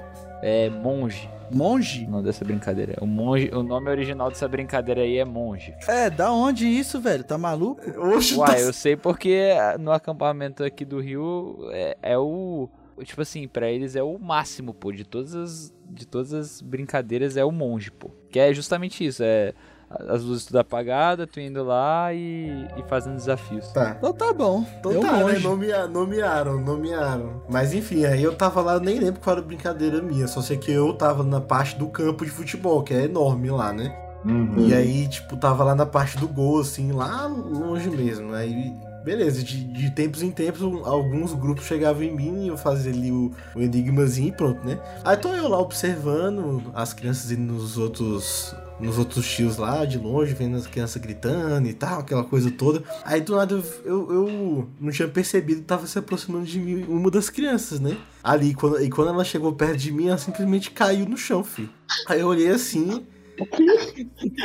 [0.43, 1.29] É monge.
[1.51, 2.05] Monge?
[2.07, 2.97] O nome dessa brincadeira.
[3.01, 5.75] O monge, o nome original dessa brincadeira aí é monge.
[5.87, 7.22] É, da onde isso, velho?
[7.22, 7.81] Tá maluco?
[8.14, 12.68] Oxe, tá- Uai, eu sei porque no acampamento aqui do Rio é, é o.
[13.03, 14.93] Tipo assim, pra eles é o máximo, pô.
[14.93, 18.11] De todas as, de todas as brincadeiras é o monge, pô.
[18.31, 19.53] Que é justamente isso, é
[19.91, 23.68] as luzes tudo apagadas, tu indo lá e, e fazendo desafios.
[23.68, 23.97] Tá.
[23.99, 24.64] Então tá bom.
[24.78, 25.22] Então Deu tá, né?
[25.24, 25.43] monge.
[25.43, 27.43] Nomea- nomearam, nomearam.
[27.49, 30.26] Mas enfim, aí eu tava lá, nem lembro qual era a brincadeira minha.
[30.26, 33.72] Só sei que eu tava na parte do campo de futebol, que é enorme lá,
[33.72, 33.95] né?
[34.24, 34.66] Uhum.
[34.66, 38.32] E aí, tipo, tava lá na parte do gol, assim, lá longe mesmo.
[38.35, 38.72] Aí,
[39.05, 43.12] beleza, de, de tempos em tempos, alguns grupos chegavam em mim e eu fazia ali
[43.12, 44.80] o, o enigmazinho e pronto, né?
[45.05, 48.55] Aí tô eu lá observando as crianças indo nos outros.
[48.80, 52.82] Nos outros tios lá, de longe, vendo as crianças gritando e tal, aquela coisa toda.
[53.05, 57.09] Aí do nada eu, eu, eu não tinha percebido tava se aproximando de mim uma
[57.09, 57.96] das crianças, né?
[58.20, 61.70] Ali, quando, e quando ela chegou perto de mim, ela simplesmente caiu no chão, filho.
[62.09, 63.07] Aí eu olhei assim.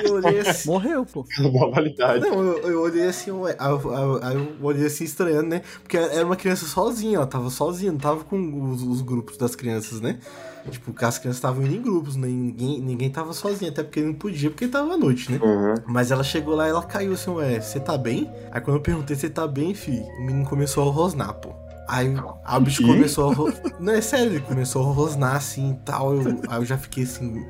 [0.04, 0.70] Eu olhei assim.
[0.70, 1.26] Morreu, pô.
[1.40, 2.28] Modalidade.
[2.28, 5.62] Não, eu, eu olhei assim, ué, aí eu, eu- eu olhei assim estranhando, né?
[5.82, 9.56] Porque era uma criança sozinha, ela tava sozinha, não tava com os, os grupos das
[9.56, 10.18] crianças, né?
[10.70, 12.28] Tipo, as crianças estavam indo em grupos, né?
[12.28, 15.40] E Ninguém, ninguém tava sozinho, até porque não podia, porque tava à noite, né?
[15.42, 15.76] Uhum.
[15.88, 18.30] Mas ela chegou lá e ela caiu assim, ué, você tá bem?
[18.52, 21.54] Aí quando eu perguntei se tá bem, fi, o menino começou a rosnar, pô.
[21.88, 22.08] Aí,
[22.58, 23.34] o bicho começou a.
[23.34, 26.14] ro- Não, é sério, ele começou a rosnar assim e tal.
[26.14, 27.44] Eu, aí eu já fiquei assim,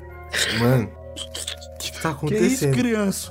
[0.58, 0.88] mano,
[1.28, 2.74] que, que tá Que isso, acontecendo?
[2.74, 3.30] criança?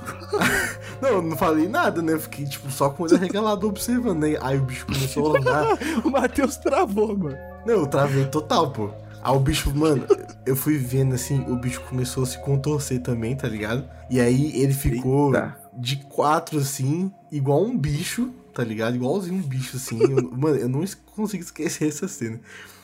[1.00, 2.18] Não, eu não falei nada, né?
[2.18, 4.36] Fiquei, tipo, só com o olho arregalado observando, né?
[4.42, 5.66] Aí o bicho começou a rosnar.
[6.04, 7.38] O Matheus travou, mano.
[7.66, 8.90] Não, eu travei total, pô.
[9.22, 10.04] Aí o bicho, mano,
[10.46, 13.88] eu fui vendo assim, o bicho começou a se contorcer também, tá ligado?
[14.10, 15.56] E aí ele ficou Eita.
[15.78, 18.94] de quatro, assim, igual um bicho, tá ligado?
[18.96, 19.98] Igualzinho um bicho, assim.
[20.02, 20.84] Eu- mano, eu não
[21.14, 22.36] consigo esquecer essa cena.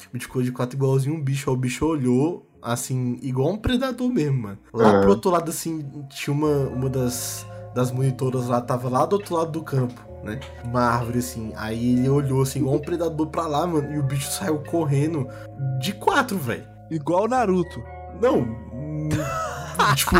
[0.08, 1.50] O bicho ficou de quatro igualzinho um bicho.
[1.50, 4.58] Aí o bicho olhou, assim, igual um predador mesmo, mano.
[4.72, 5.00] Lá Aham.
[5.00, 9.34] pro outro lado, assim, tinha uma, uma das, das monitoras lá, tava lá do outro
[9.36, 10.04] lado do campo.
[10.24, 10.40] Né?
[10.64, 11.52] Uma árvore assim.
[11.56, 13.92] Aí ele olhou assim, igual um predador pra lá, mano.
[13.94, 15.28] E o bicho saiu correndo
[15.80, 16.66] de quatro, velho.
[16.90, 17.80] Igual o Naruto.
[18.20, 18.44] Não.
[19.94, 20.16] tipo,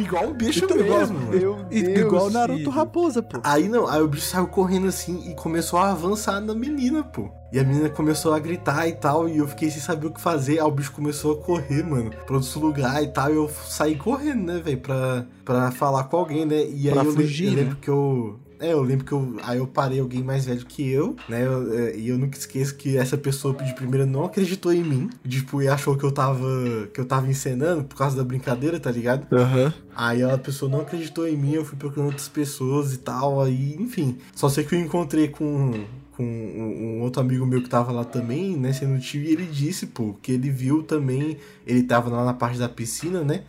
[0.00, 1.30] igual um bicho Então, mesmo, mano.
[1.30, 2.70] Meu I- Deus, Igual o Naruto filho.
[2.70, 3.38] Raposa, pô.
[3.44, 7.28] Aí não, aí o bicho saiu correndo assim e começou a avançar na menina, pô.
[7.54, 10.20] E a menina começou a gritar e tal, e eu fiquei sem saber o que
[10.20, 10.54] fazer.
[10.58, 13.30] Aí o bicho começou a correr, mano, pra outro lugar e tal.
[13.32, 16.66] E eu saí correndo, né, velho, pra, pra falar com alguém, né?
[16.68, 17.56] E aí Pra eu, lem- fugir, eu né?
[17.62, 18.40] lembro que eu.
[18.60, 19.36] É, eu lembro que eu.
[19.42, 21.44] Aí eu parei alguém mais velho que eu, né?
[21.46, 25.10] eu- é, e eu nunca esqueço que essa pessoa de primeira não acreditou em mim.
[25.28, 26.46] Tipo, e achou que eu tava.
[26.92, 29.26] que eu tava encenando por causa da brincadeira, tá ligado?
[29.32, 29.72] Aham.
[29.94, 33.76] Aí a pessoa não acreditou em mim, eu fui procurando outras pessoas e tal, aí,
[33.78, 34.18] enfim.
[34.34, 35.84] Só sei que eu encontrei com,
[36.16, 39.86] com um, outro amigo meu que tava lá também, né, sendo tio, e ele disse,
[39.86, 41.36] pô, que ele viu também,
[41.66, 43.42] ele tava lá na parte da piscina, né?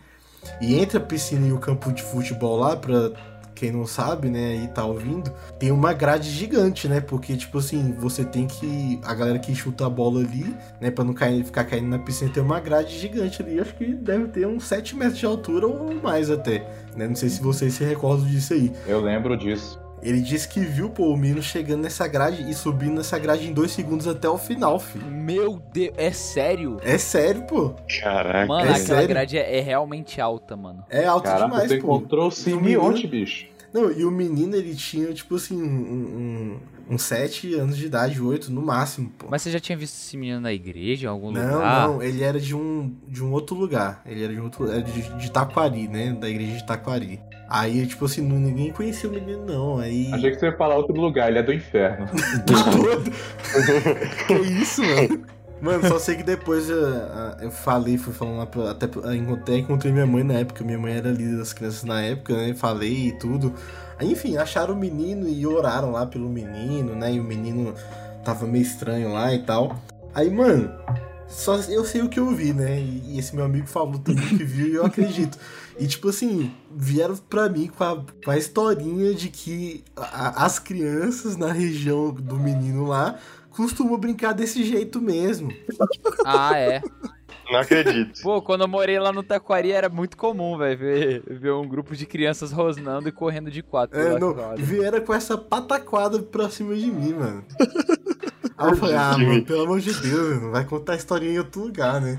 [0.60, 3.12] E entre a piscina e o campo de futebol lá, pra
[3.54, 7.00] quem não sabe, né, aí tá ouvindo, tem uma grade gigante, né?
[7.00, 9.00] Porque, tipo assim, você tem que.
[9.02, 12.30] A galera que chuta a bola ali, né, pra não cair, ficar caindo na piscina,
[12.30, 13.58] tem uma grade gigante ali.
[13.58, 16.68] Acho que deve ter uns 7 metros de altura ou mais até.
[16.94, 17.08] Né?
[17.08, 18.70] Não sei se vocês se recordam disso aí.
[18.86, 19.85] Eu lembro disso.
[20.02, 23.52] Ele disse que viu, pô, o menino chegando nessa grade e subindo nessa grade em
[23.52, 25.06] dois segundos até o final, filho.
[25.06, 26.78] Meu Deus, é sério?
[26.82, 27.74] É sério, pô.
[28.02, 28.46] Caraca.
[28.46, 29.08] Mano, é aquela sério?
[29.08, 30.84] grade é, é realmente alta, mano.
[30.90, 31.96] É alto Caraca, demais, você pô.
[31.96, 33.46] encontrou o E menino- simbionte, bicho.
[33.76, 35.66] Não, e o menino, ele tinha, tipo assim, um,
[36.88, 39.26] um, uns 7 anos de idade, 8 no máximo, pô.
[39.28, 41.88] Mas você já tinha visto esse menino na igreja, em algum Não, lugar?
[41.88, 44.00] não, ele era de um, de um outro lugar.
[44.06, 46.16] Ele era de um outro era de, de Taquari, né?
[46.18, 47.20] Da igreja de Taquari.
[47.50, 49.78] Aí, tipo assim, não- ninguém conhecia o menino, não.
[49.78, 50.10] Aí.
[50.10, 52.08] Achei que você ia falar outro lugar, ele é do inferno.
[52.46, 53.10] todo.
[54.26, 55.26] que isso, mano?
[55.60, 56.78] Mano, só sei que depois eu,
[57.40, 58.70] eu falei, fui falando lá.
[58.70, 62.34] Até, até encontrei minha mãe na época, minha mãe era líder das crianças na época,
[62.36, 62.54] né?
[62.54, 63.54] Falei e tudo.
[63.98, 67.14] Aí, enfim, acharam o menino e oraram lá pelo menino, né?
[67.14, 67.72] E o menino
[68.24, 69.82] tava meio estranho lá e tal.
[70.14, 70.70] Aí, mano,
[71.26, 72.78] só eu sei o que eu vi, né?
[72.78, 75.38] E, e esse meu amigo falou também que viu e eu acredito.
[75.78, 80.58] E tipo assim, vieram pra mim com a, com a historinha de que a- as
[80.58, 83.16] crianças na região do menino lá
[83.56, 85.50] costumam brincar desse jeito mesmo.
[86.24, 86.82] Ah, é.
[87.50, 88.20] Não acredito.
[88.22, 91.94] Pô, quando eu morei lá no Taquari era muito comum, velho, ver, ver um grupo
[91.94, 93.98] de crianças rosnando e correndo de quatro.
[93.98, 97.44] É, não, vieram com essa pataquada pra cima de mim, mano.
[98.58, 101.38] Aí eu falei, ah, mano, pelo amor de Deus, mano, vai contar a historinha em
[101.38, 102.18] outro lugar, né?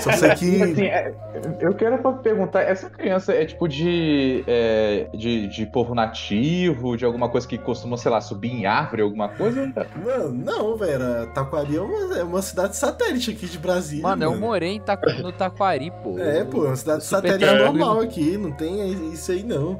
[0.00, 0.62] Só sei que.
[0.62, 1.14] Assim, é,
[1.60, 7.04] eu quero só perguntar, essa criança é tipo de, é, de, de povo nativo, de
[7.04, 9.72] alguma coisa que costuma, sei lá, subir em árvore, alguma coisa?
[10.04, 11.28] Mano, não, velho.
[11.32, 14.02] Taquari é uma, é uma cidade satélite aqui de Brasília.
[14.02, 16.18] Mano, eu morei em Taqu- no Taquari, pô.
[16.18, 19.78] É, pô, é uma cidade satélite normal aqui, não tem isso aí não.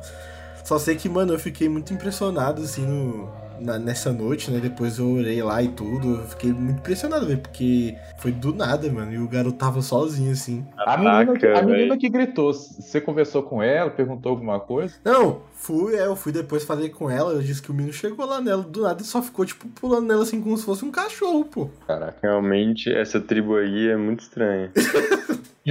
[0.64, 3.28] Só sei que, mano, eu fiquei muito impressionado, assim, no,
[3.60, 4.58] na- nessa noite, né?
[4.60, 6.16] Depois eu orei lá e tudo.
[6.16, 9.12] Eu fiquei muito impressionado, velho, porque foi do nada, mano.
[9.12, 10.66] E o garoto tava sozinho, assim.
[10.78, 14.94] A menina, que, a menina que gritou, você conversou com ela, perguntou alguma coisa?
[15.04, 17.32] Não, fui, é, eu fui depois, falei com ela.
[17.32, 20.06] Eu disse que o menino chegou lá nela do nada e só ficou, tipo, pulando
[20.06, 21.68] nela assim como se fosse um cachorro, pô.
[21.86, 22.18] Caraca.
[22.22, 24.70] Realmente, essa tribo aí é muito estranha.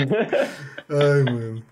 [0.90, 1.64] Ai, mano.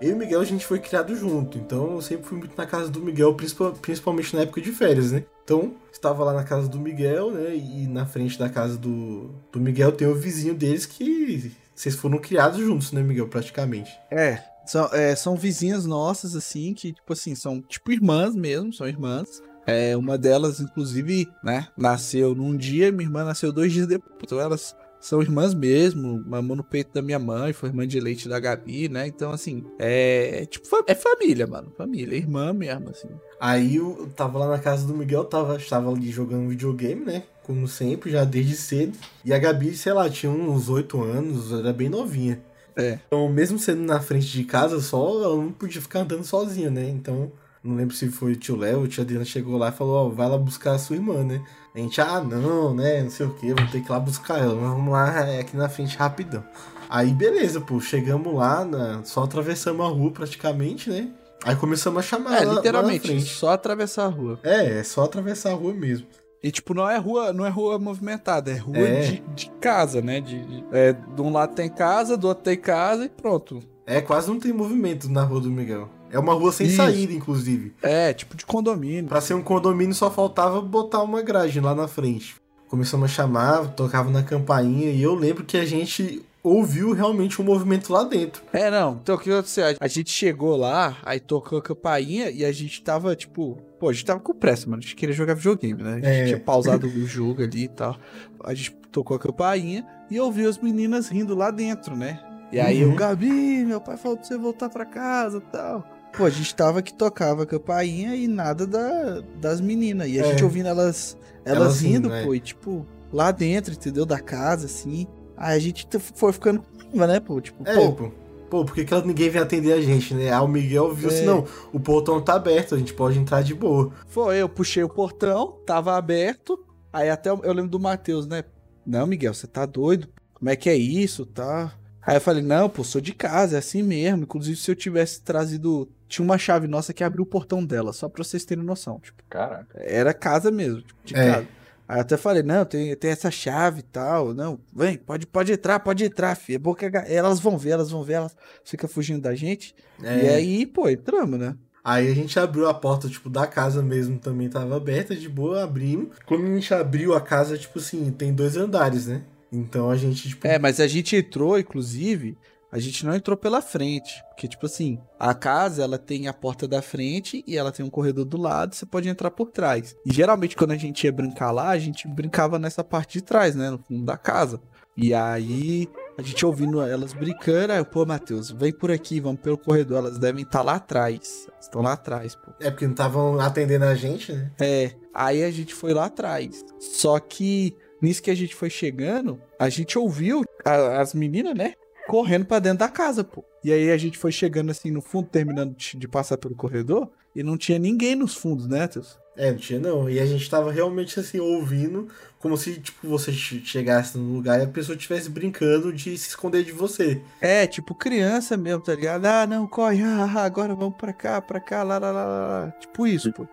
[0.00, 2.66] Eu e o Miguel, a gente foi criado junto, então eu sempre fui muito na
[2.66, 5.24] casa do Miguel, principal- principalmente na época de férias, né?
[5.44, 7.54] Então, estava lá na casa do Miguel, né?
[7.56, 12.18] E na frente da casa do, do Miguel tem o vizinho deles que vocês foram
[12.18, 13.90] criados juntos, né, Miguel, praticamente.
[14.10, 18.88] É, são, é, são vizinhas nossas, assim, que, tipo assim, são tipo irmãs mesmo, são
[18.88, 19.42] irmãs.
[19.66, 24.12] É, uma delas, inclusive, né, nasceu num dia, minha irmã nasceu dois dias depois.
[24.22, 24.76] Então elas
[25.06, 28.88] são irmãs mesmo, mamou no peito da minha mãe, foi irmã de leite da Gabi,
[28.88, 29.06] né?
[29.06, 33.08] Então, assim, é, é tipo, é família, mano, família, irmã mesmo, assim.
[33.40, 37.22] Aí eu tava lá na casa do Miguel, tava, tava ali jogando videogame, né?
[37.44, 38.98] Como sempre, já desde cedo.
[39.24, 42.42] E a Gabi, sei lá, tinha uns 8 anos, era bem novinha.
[42.74, 42.98] É.
[43.06, 46.88] Então, mesmo sendo na frente de casa só, ela não podia ficar andando sozinha, né?
[46.90, 47.30] Então,
[47.62, 50.08] Não lembro se foi o tio Léo, o tio Adriana chegou lá e falou, ó,
[50.08, 51.44] vai lá buscar a sua irmã, né?
[51.76, 53.02] A gente, ah, não, né?
[53.02, 54.54] Não sei o que, vou ter que ir lá buscar ela.
[54.54, 56.42] Mas vamos lá, é aqui na frente rapidão.
[56.88, 59.04] Aí beleza, pô, chegamos lá, na...
[59.04, 61.08] só atravessamos a rua praticamente, né?
[61.44, 63.26] Aí começamos a chamar É, na literalmente, frente.
[63.26, 64.38] só atravessar a rua.
[64.42, 66.06] É, é só atravessar a rua mesmo.
[66.42, 69.00] E, tipo, não é rua, não é rua movimentada, é rua É.
[69.02, 70.20] De, de casa, né?
[70.20, 73.60] De, de- é, de um lado tem casa, do outro tem casa e pronto.
[73.86, 75.88] É, quase não tem movimento na rua do Miguel.
[76.10, 76.76] É uma rua sem Isso.
[76.76, 77.74] saída, inclusive.
[77.82, 79.06] É, tipo de condomínio.
[79.08, 82.36] Pra ser um condomínio só faltava botar uma grade lá na frente.
[82.68, 87.44] Começamos a chamar, tocava na campainha e eu lembro que a gente ouviu realmente um
[87.44, 88.42] movimento lá dentro.
[88.52, 88.98] É, não.
[89.02, 89.64] Então, o que aconteceu?
[89.80, 93.58] A gente chegou lá, aí tocou a campainha e a gente tava, tipo...
[93.80, 94.78] Pô, a gente tava com pressa, mano.
[94.78, 95.90] A gente queria jogar videogame, né?
[95.90, 96.24] A gente É.
[96.26, 97.96] tinha pausado o jogo ali e tal.
[98.44, 102.20] A gente tocou a campainha e ouviu as meninas rindo lá dentro, né?
[102.52, 102.92] E aí Uhum.
[102.92, 105.84] o Gabi, meu pai falou pra você voltar pra casa e tal.
[106.16, 110.08] Pô, a gente tava que tocava a campainha e nada da, das meninas.
[110.08, 110.30] E a É.
[110.30, 112.24] gente ouvindo elas, elas, Elas rindo, rindo, é.
[112.24, 114.06] pô, e tipo, lá dentro, entendeu?
[114.06, 115.06] Da casa, assim.
[115.36, 117.40] Aí a gente foi ficando com né, pô?
[117.40, 118.10] Tipo, É, pô, pô.
[118.48, 120.32] Pô, por que, que ninguém vem atender a gente, né?
[120.32, 121.26] Aí o Miguel viu assim, É.
[121.26, 123.90] não, o portão tá aberto, a gente pode entrar de boa.
[124.06, 126.58] Foi, eu puxei o portão, tava aberto.
[126.92, 128.44] Aí até eu eu lembro do Matheus, né?
[128.86, 130.08] Não, Miguel, você tá doido?
[130.32, 131.72] Como é que é isso, tá?
[132.00, 134.22] Aí eu falei, não, pô, sou de casa, é assim mesmo.
[134.22, 135.88] Inclusive, se eu tivesse trazido.
[136.08, 139.00] Tinha uma chave nossa que abriu o portão dela, só pra vocês terem noção.
[139.00, 139.78] Tipo, Caraca.
[139.80, 141.32] era casa mesmo, tipo, de É.
[141.32, 141.48] casa.
[141.88, 144.34] Aí eu até falei, não, tem, tem essa chave e tal.
[144.34, 146.56] Não, vem, pode, pode entrar, pode entrar, filha.
[146.56, 149.72] É bom que elas vão ver, elas vão ver, elas ficam fugindo da gente.
[150.02, 150.24] É.
[150.24, 151.54] E aí, pô, entramos, né?
[151.84, 155.62] Aí a gente abriu a porta, tipo, da casa mesmo, também tava aberta, de boa,
[155.62, 156.16] abrimos.
[156.26, 159.22] Quando a gente abriu a casa, tipo assim, tem dois andares, né?
[159.52, 162.36] Então a gente, tipo, É, mas a gente entrou, inclusive,
[162.76, 164.22] a gente não entrou pela frente.
[164.28, 167.90] Porque, tipo assim, a casa, ela tem a porta da frente e ela tem um
[167.90, 169.96] corredor do lado, você pode entrar por trás.
[170.04, 173.54] E geralmente, quando a gente ia brincar lá, a gente brincava nessa parte de trás,
[173.56, 173.70] né?
[173.70, 174.60] No fundo da casa.
[174.96, 179.58] E aí, a gente ouvindo elas brincando, aí, pô, Matheus, vem por aqui, vamos pelo
[179.58, 179.98] corredor.
[179.98, 181.46] Elas devem estar lá atrás.
[181.60, 182.50] Estão lá atrás, pô.
[182.60, 184.50] é porque não estavam atendendo a gente, né?
[184.60, 186.64] É, aí a gente foi lá atrás.
[186.78, 191.74] Só que nisso que a gente foi chegando, a gente ouviu a- as meninas, né?
[192.06, 193.44] Correndo pra dentro da casa, pô.
[193.64, 197.42] E aí a gente foi chegando assim no fundo, terminando de, passar pelo corredor, e
[197.42, 199.18] não tinha ninguém nos fundos, né, Teus?
[199.36, 200.08] É, não tinha não.
[200.08, 204.60] E a gente tava realmente assim, ouvindo, como se, tipo, você che- chegasse num lugar
[204.60, 207.20] e a pessoa estivesse brincando de se esconder de você.
[207.40, 209.26] É, tipo criança mesmo, tá ligado?
[209.26, 212.70] Ah, não, corre, ah, ah, agora vamos pra cá, pra cá, lá, lá, lá, lá.
[212.80, 213.46] Tipo isso, pô.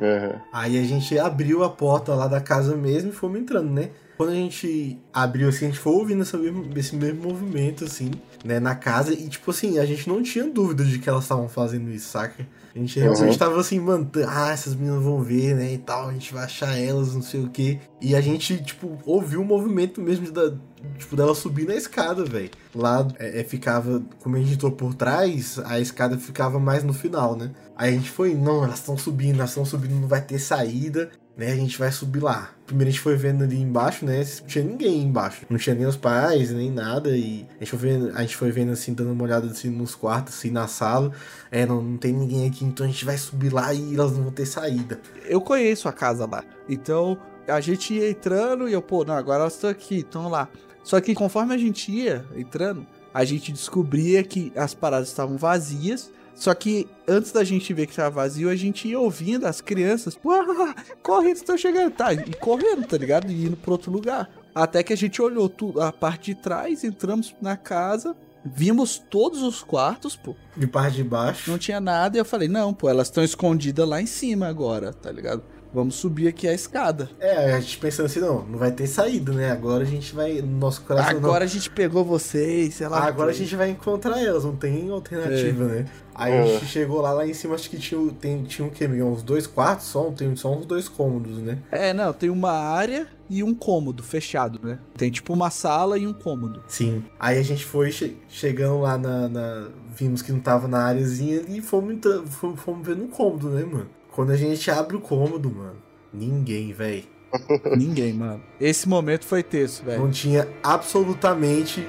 [0.00, 0.40] Aham.
[0.52, 3.90] Aí a gente abriu a porta lá da casa mesmo e fomos entrando, né?
[4.16, 8.10] Quando a gente abriu assim, a gente foi ouvindo essa mesmo- esse mesmo movimento, assim,
[8.44, 9.12] né, na casa.
[9.12, 12.46] E, tipo assim, a gente não tinha dúvida de que elas estavam fazendo isso, saca?
[12.74, 13.38] A gente realmente Uhum.
[13.38, 16.76] tava assim, mano, ah, essas meninas vão ver, né, e tal, a gente vai achar
[16.78, 17.78] elas, não sei o quê.
[18.00, 20.52] E a gente, tipo, ouviu o movimento mesmo da,
[20.98, 22.50] tipo, dela subir na escada, velho.
[22.74, 26.92] Lá é, é, ficava, como a gente entrou por trás, a escada ficava mais no
[26.92, 27.52] final, né?
[27.76, 31.10] Aí a gente foi, não, elas estão subindo, elas estão subindo, não vai ter saída,
[31.36, 31.52] né?
[31.52, 32.50] A gente vai subir lá.
[32.66, 34.24] Primeiro a gente foi vendo ali embaixo, né?
[34.40, 35.44] Não tinha ninguém embaixo.
[35.50, 37.16] Não tinha nem os pais, nem nada.
[37.16, 39.94] E a gente foi vendo, a gente foi vendo assim, dando uma olhada assim nos
[39.94, 41.12] quartos, assim, na sala.
[41.50, 44.24] É, não, não tem ninguém aqui, então a gente vai subir lá e elas não
[44.24, 45.00] vão ter saída.
[45.26, 46.44] eu conheço a casa lá.
[46.68, 50.48] Então, a gente ia entrando e eu, pô, não, agora elas estão aqui, estão lá.
[50.82, 56.10] Só que conforme a gente ia entrando, a gente descobria que as paradas estavam vazias.
[56.34, 60.18] Só que antes da gente ver que estava vazio, a gente ia ouvindo as crianças,
[60.26, 62.12] ah, corre, eles estão chegando, tá?
[62.12, 63.30] E correndo, tá ligado?
[63.30, 64.28] E indo pro outro lugar.
[64.54, 69.42] Até que a gente olhou tudo, a parte de trás, entramos na casa, vimos todos
[69.42, 70.36] os quartos, pô.
[70.56, 71.50] De parte de baixo.
[71.50, 74.92] Não tinha nada e eu falei, não, pô, elas estão escondidas lá em cima agora,
[74.92, 75.42] tá ligado?
[75.74, 77.10] Vamos subir aqui a escada.
[77.18, 79.50] É, a gente pensando assim, não, não vai ter saída, né?
[79.50, 80.34] Agora a gente vai.
[80.40, 81.12] no Nosso coração.
[81.14, 83.04] não- Agora a gente pegou vocês, sei lá.
[83.04, 85.86] Agora a gente vai encontrar elas, não tem alternativa, né?
[86.14, 86.46] Aí a É.
[86.46, 89.08] gente chegou lá, lá em cima, acho que tinha, tem, tinha o quê, Miguel?
[89.08, 90.04] Uns dois quartos só?
[90.12, 91.58] Tem só uns dois cômodos, né?
[91.72, 94.78] É, não, tem uma área e um cômodo fechado, né?
[94.96, 96.62] Tem tipo uma sala e um cômodo.
[96.68, 97.02] Sim.
[97.18, 101.42] Aí a gente foi che- chegando lá na, na- Vimos que não tava na áreazinha
[101.48, 101.96] e fomos,
[102.30, 103.86] fomos, fomos vendo um cômodo, né, mano?
[104.14, 105.74] Quando a gente abre o cômodo, mano,
[106.12, 107.02] ninguém, velho.
[107.76, 108.40] Ninguém, mano.
[108.60, 110.00] Esse momento foi tenso, velho.
[110.00, 111.84] Não tinha absolutamente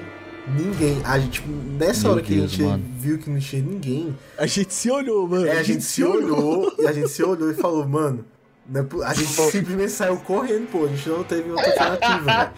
[0.48, 1.00] ninguém.
[1.04, 2.84] A gente, tipo, nessa Meu hora que Deus, a gente mano.
[2.98, 5.46] viu que não tinha ninguém, A gente se olhou, mano.
[5.46, 8.24] É, a gente se olhou, e a gente se olhou e falou, mano,
[8.74, 12.50] é a gente simplesmente saiu correndo, pô, a gente não teve outra alternativa, velho.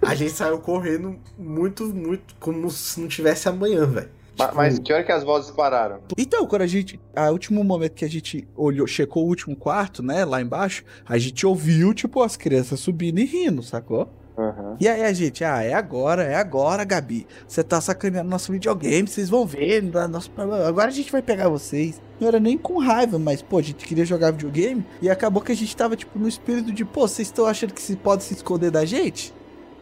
[0.00, 4.08] A gente saiu correndo muito, muito, como se não tivesse amanhã, velho.
[4.38, 5.98] Ma- Mas que hora que as vozes pararam?
[6.16, 7.00] Então, quando a gente.
[7.14, 10.24] A último momento que a gente olhou, checou o último quarto, né?
[10.24, 14.08] Lá embaixo, a gente ouviu, tipo, as crianças subindo e rindo, sacou?
[14.38, 14.76] Aham.
[14.78, 17.26] E aí a gente, ah, é agora, é agora, Gabi.
[17.46, 19.82] Você tá sacaneando nosso videogame, vocês vão ver.
[19.82, 20.30] dá Nosso...
[20.64, 22.00] Agora a gente vai pegar vocês.
[22.20, 24.86] Não era nem com raiva, mas, pô, a gente queria jogar videogame.
[25.02, 27.82] E acabou que a gente tava, tipo, no espírito de, pô, vocês estão achando que
[27.82, 29.34] se pode se esconder da gente?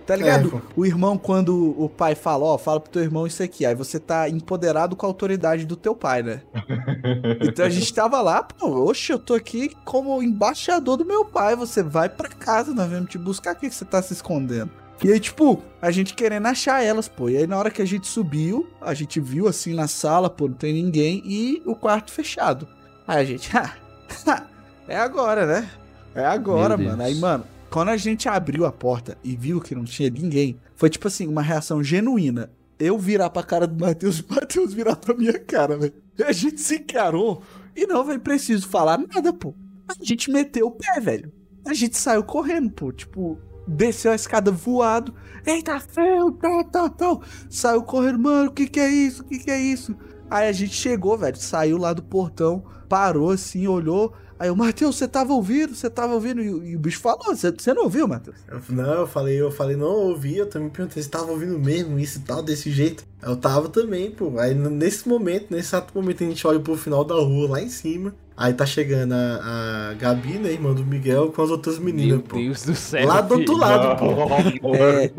[0.07, 0.63] Tá ligado?
[0.65, 3.67] É, o irmão, quando o pai fala, ó, fala pro teu irmão isso aqui.
[3.67, 6.43] Aí você tá empoderado com a autoridade do teu pai, né?
[7.41, 11.57] Então a gente tava lá, pô, oxe, eu tô aqui como embaixador do meu pai.
[11.57, 13.55] Você vai pra casa, nós vamos te buscar.
[13.55, 14.71] O que que você tá se escondendo?
[15.03, 17.29] E aí, tipo, a gente querendo achar elas, pô.
[17.29, 20.49] E aí, na hora que a gente subiu, a gente viu assim na sala, pô,
[20.49, 22.67] não tem ninguém e o quarto fechado.
[23.07, 23.73] Aí a gente, ah,
[24.89, 25.71] é agora, né?
[26.15, 27.03] É agora, mano.
[27.03, 27.45] Aí, mano,
[27.77, 31.27] quando a gente abriu a porta e viu que não tinha ninguém, foi tipo assim,
[31.27, 32.51] uma reação genuína.
[32.79, 35.93] Eu virar pra cara do Matheus o Matheus virar pra minha cara, velho.
[36.19, 37.43] E a gente se encarou
[37.77, 39.55] e não, velho, preciso falar nada, pô.
[39.89, 41.31] A gente meteu o pé, velho.
[41.67, 42.91] A gente saiu correndo, pô.
[42.91, 45.15] Tipo, desceu a escada voado.
[45.45, 47.23] Eita, ferro, tal, tal, tal.
[47.51, 49.21] Saiu correndo, mano, o que que é isso?
[49.21, 49.95] O que que é isso?
[50.31, 54.15] Aí a gente chegou, velho, saiu lá do portão, parou assim, olhou.
[54.39, 55.75] Aí o Matheus, você tava ouvindo?
[55.75, 56.43] Você tava ouvindo?
[56.43, 58.37] E, o- e o bicho falou, você não ouviu, Matheus?
[58.49, 61.59] Eu- não, eu falei, eu falei, não, eu ouvi, eu também perguntei se tava ouvindo
[61.59, 63.05] mesmo isso e tal, desse jeito.
[63.23, 64.39] Eu tava também, pô.
[64.39, 67.69] Aí nesse momento, nesse exato momento, a gente olha pro final da rua, lá em
[67.71, 68.15] cima.
[68.37, 72.21] Aí tá chegando a, a Gabi, né, irmã do Miguel, com as outras meninas, Meu
[72.21, 72.37] pô.
[72.37, 73.07] Deus do céu.
[73.09, 74.75] Lá do outro lado, pô.
[74.77, 75.11] É,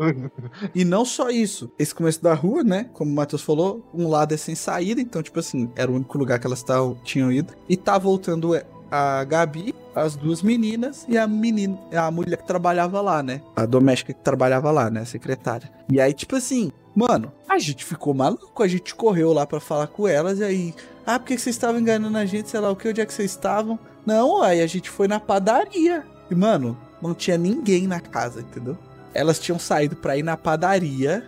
[0.72, 1.68] e não só isso.
[1.76, 2.88] Esse começo da rua, né?
[2.92, 6.16] Como o Matheus falou, um lado é sem saída, então, tipo assim, era o único
[6.16, 7.52] lugar que elas tavam, tinham ido.
[7.68, 12.46] E tá voltando é, a Gabi, as duas meninas e a menina, a mulher que
[12.46, 13.40] trabalhava lá, né?
[13.56, 15.00] A doméstica que trabalhava lá, né?
[15.00, 15.70] A secretária.
[15.90, 19.86] E aí, tipo assim, mano, a gente ficou maluco, a gente correu lá pra falar
[19.88, 20.74] com elas e aí.
[21.06, 22.48] Ah, por que que vocês estavam enganando a gente?
[22.50, 23.78] Sei lá o que, onde é que vocês estavam?
[24.04, 26.04] Não, aí a gente foi na padaria.
[26.30, 28.76] E, mano, não tinha ninguém na casa, entendeu?
[29.14, 31.24] Elas tinham saído pra ir na padaria.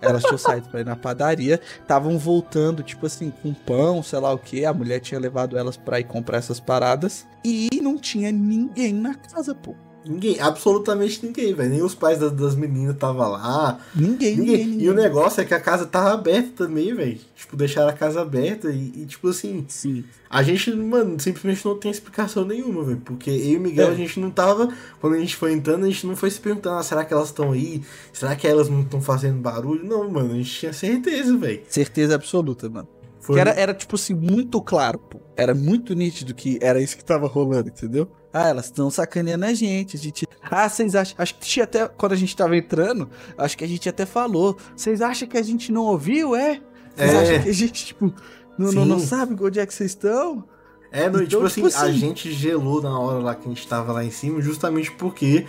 [0.00, 1.60] Elas tinham saído pra ir na padaria.
[1.80, 4.64] Estavam voltando, tipo assim, com pão, sei lá o que.
[4.64, 7.26] A mulher tinha levado elas pra ir comprar essas paradas.
[7.44, 9.74] E não tinha ninguém na casa, pô.
[10.06, 11.70] Ninguém, absolutamente ninguém, velho.
[11.70, 13.78] Nem os pais das, das meninas tava lá.
[13.94, 14.66] Ninguém, ninguém, Ninguém.
[14.68, 14.86] ninguém.
[14.86, 17.18] E o negócio é que a casa tava aberta também, velho.
[17.36, 20.04] Tipo, deixaram a casa aberta e, e, tipo assim, Sim.
[20.30, 23.02] a gente, mano, simplesmente não tem explicação nenhuma, velho.
[23.04, 23.90] Porque eu e o Miguel, É.
[23.90, 24.72] a gente não tava.
[25.00, 27.28] Quando a gente foi entrando, a gente não foi se perguntando, ah, será que elas
[27.28, 27.82] estão aí?
[28.12, 29.84] Será que elas não estão fazendo barulho?
[29.84, 31.60] Não, mano, a gente tinha certeza, velho.
[31.68, 32.88] Certeza absoluta, mano.
[33.28, 33.34] Foi.
[33.34, 35.20] Que era, era, tipo assim, muito claro, pô.
[35.36, 38.10] Era muito nítido que era isso que tava rolando, entendeu?
[38.32, 39.96] Ah, elas estão sacaneando a gente.
[39.96, 40.26] A gente.
[40.50, 41.14] Ah, vocês acham.
[41.18, 41.86] Acho que tinha até.
[41.86, 44.56] Quando a gente tava entrando, acho que a gente até falou.
[44.74, 46.58] Vocês acham que a gente não ouviu, é?
[46.96, 47.18] Vocês É.
[47.20, 48.14] acham que a gente, tipo,
[48.58, 50.42] não, não, não sabe onde é que vocês estão?
[50.90, 53.44] É, não, e, Então, tipo, assim, tipo a assim- gente gelou na hora lá que
[53.46, 55.44] a gente tava lá em cima, justamente porque,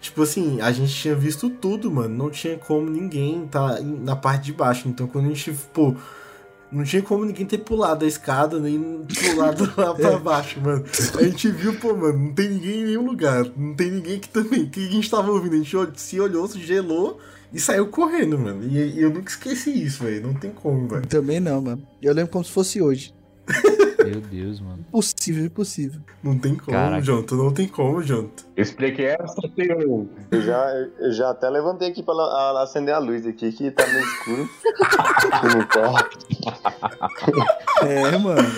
[0.00, 2.12] tipo assim, a gente tinha visto tudo, mano.
[2.12, 4.88] Não tinha como ninguém tá na parte de baixo.
[4.88, 5.94] Então quando a gente, pô.
[6.72, 10.84] Não tinha como ninguém ter pulado a escada, nem pulado lá pra baixo, mano.
[11.18, 13.44] A gente viu, pô, mano, não tem ninguém em nenhum lugar.
[13.56, 14.62] Não tem ninguém aqui também.
[14.62, 15.54] O que a gente tava ouvindo?
[15.54, 17.18] A gente se olhou, se gelou
[17.52, 18.62] e saiu correndo, mano.
[18.62, 20.28] E, e eu nunca esqueci isso, velho.
[20.28, 21.06] Não tem como, velho.
[21.06, 21.82] Também não, mano.
[22.00, 23.12] Eu lembro como se fosse hoje.
[24.04, 24.79] Meu Deus, mano.
[24.92, 26.00] Impossível, impossível.
[26.20, 27.00] Não tem como, Caraca.
[27.00, 27.36] Jonto.
[27.36, 28.44] Não tem como, Jonto.
[28.56, 30.08] Eu expliquei essa teoria.
[30.32, 30.66] Eu já,
[30.98, 34.48] eu já até levantei aqui pra a- acender a luz aqui, que tá meio escuro.
[37.82, 38.48] É, mano.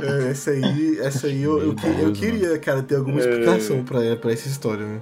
[0.00, 4.32] É, essa aí, essa aí eu, eu, eu queria, cara, ter alguma explicação pra, pra
[4.32, 5.00] essa história, né?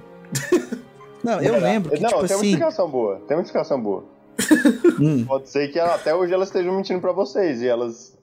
[1.23, 2.47] Não, eu lembro que, Não, tipo tem uma assim.
[2.51, 3.21] explicação boa.
[3.27, 4.05] Tem uma explicação boa.
[4.99, 8.17] hum, Pode ser que ela- até hoje elas estejam mentindo pra vocês e elas.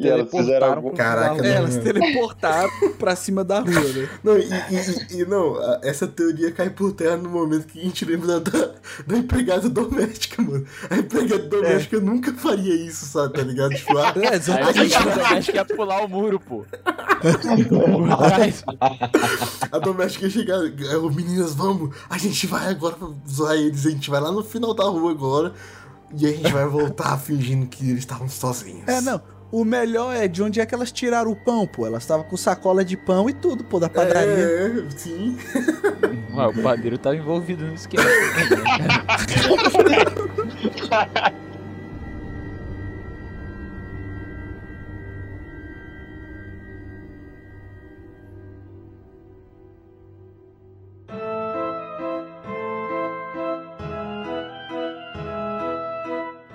[0.00, 0.94] E elas fizeram Teleportaram algum.
[0.96, 4.08] Caraca, é, elas teleportaram pra cima da rua, né?
[4.24, 8.02] Não, e, e- e- não, essa teoria cai por terra no momento que a gente
[8.06, 8.70] lembra da, da,
[9.06, 10.64] da empregada doméstica, mano.
[10.88, 13.74] A empregada doméstica nunca faria isso, sabe, tá ligado?
[13.74, 14.28] Tipo, ah, É,
[14.64, 16.64] a gente doméstica ia pular o muro, pô.
[19.70, 20.58] A doméstica ia chegar,
[21.02, 24.42] "Ô, meninas, vamos, a gente vai agora pra zoar eles, a gente vai lá no
[24.42, 25.52] final da rua agora
[26.16, 28.88] e a gente vai voltar fingindo que eles estavam sozinhos.
[28.88, 29.20] É, não.
[29.52, 31.84] O melhor é de onde é que elas tiraram o pão, pô.
[31.84, 34.22] Elas estavam com sacola de pão e tudo, pô, da padaria.
[34.22, 35.36] É, sim.
[36.32, 38.04] Ué, o padeiro tava envolvido no esquema.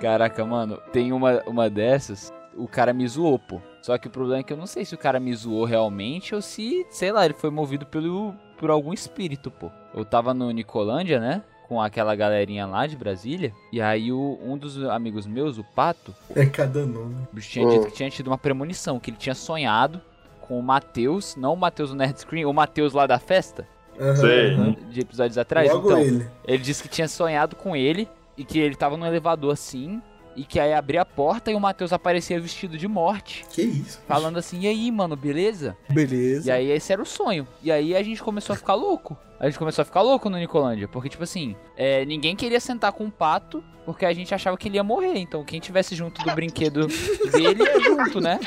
[0.00, 3.60] Caraca, mano, tem uma, uma dessas, o cara me zoou, pô.
[3.82, 6.34] Só que o problema é que eu não sei se o cara me zoou realmente
[6.34, 9.70] ou se, sei lá, ele foi movido pelo, por algum espírito, pô.
[9.94, 11.42] Eu tava no Nicolândia, né?
[11.68, 13.52] Com aquela galerinha lá de Brasília.
[13.72, 17.14] E aí o, um dos amigos meus, o Pato, É cada nome.
[17.32, 20.00] o bicho tinha dito que tinha tido uma premonição, que ele tinha sonhado
[20.40, 23.66] com o Matheus, não o Matheus do Nerd Screen, o Matheus lá da festa,
[23.98, 24.14] Aham.
[24.16, 24.56] Sei.
[24.90, 25.72] de episódios atrás.
[25.72, 26.26] Logo então, ele.
[26.46, 30.00] ele disse que tinha sonhado com ele e que ele tava no elevador assim.
[30.36, 33.44] E que aí abria a porta e o Matheus aparecia vestido de morte.
[33.50, 34.00] Que isso?
[34.06, 35.76] Falando assim, e aí, mano, beleza?
[35.88, 36.48] Beleza.
[36.48, 37.48] E aí esse era o sonho.
[37.62, 39.16] E aí a gente começou a ficar louco.
[39.40, 40.88] A gente começou a ficar louco no Nicolândia.
[40.88, 44.68] Porque, tipo assim, é, ninguém queria sentar com o pato porque a gente achava que
[44.68, 45.16] ele ia morrer.
[45.16, 46.88] Então quem tivesse junto do brinquedo
[47.30, 48.40] dele ia junto, né?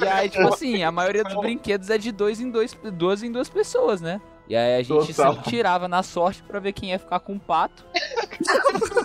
[0.00, 3.30] E aí, tipo assim, a maioria dos brinquedos é de dois em dois, duas em
[3.30, 4.20] duas pessoas, né?
[4.50, 5.14] E aí a gente
[5.48, 7.84] tirava na sorte pra ver quem ia ficar com o pato.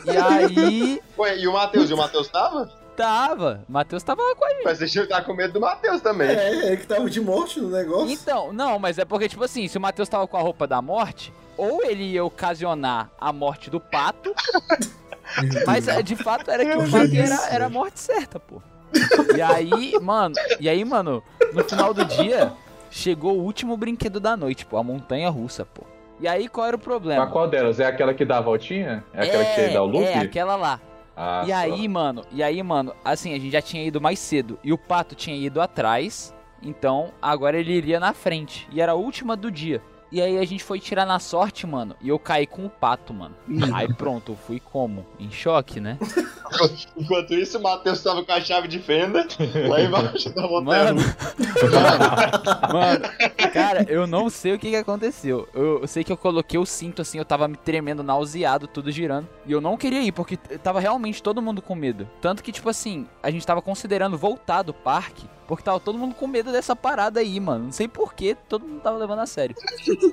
[0.05, 1.89] E aí Ué, e o Matheus?
[1.89, 2.71] E o Matheus tava?
[2.95, 3.63] tava.
[3.67, 4.63] O Matheus tava lá com a gente.
[4.63, 6.29] Mas você tá com medo do Matheus também.
[6.29, 8.09] É, é que tava de morte no negócio.
[8.09, 10.81] Então, não, mas é porque, tipo assim, se o Matheus tava com a roupa da
[10.81, 14.33] morte, ou ele ia ocasionar a morte do pato,
[15.67, 18.61] mas é, de fato era que o pato era, era a morte certa, pô.
[19.35, 21.21] E aí, mano, e aí, mano,
[21.51, 22.53] no final do dia,
[22.95, 25.83] chegou o último brinquedo da noite, pô, a montanha russa, pô.
[26.19, 27.25] E aí, qual era o problema?
[27.25, 27.79] Mas qual delas?
[27.79, 29.03] É aquela que dá a voltinha?
[29.13, 30.05] É aquela que dá o loop?
[30.05, 30.79] É, aquela lá.
[31.15, 31.55] Ah, e só.
[31.55, 34.57] aí, mano, e aí, mano, assim, a gente já tinha ido mais cedo.
[34.63, 36.33] E o pato tinha ido atrás.
[36.63, 38.67] Então, agora ele iria na frente.
[38.71, 39.81] E era a última do dia.
[40.11, 41.95] E aí a gente foi tirar na sorte, mano.
[42.01, 43.35] E eu caí com o pato, mano.
[43.73, 45.05] Aí pronto, eu fui como?
[45.19, 45.97] Em choque, né?
[46.95, 49.27] Enquanto isso, o Matheus tava com a chave de fenda
[49.67, 50.93] lá embaixo da montanha.
[50.93, 51.01] Mano,
[52.71, 55.49] mano, cara, eu não sei o que, que aconteceu.
[55.53, 58.91] Eu, eu sei que eu coloquei o cinto assim, eu tava me tremendo, nauseado, tudo
[58.91, 59.27] girando.
[59.45, 62.07] E eu não queria ir, porque tava realmente todo mundo com medo.
[62.21, 66.15] Tanto que, tipo assim, a gente tava considerando voltar do parque, porque tava todo mundo
[66.15, 67.65] com medo dessa parada aí, mano.
[67.65, 69.55] Não sei porquê, todo mundo tava levando a sério.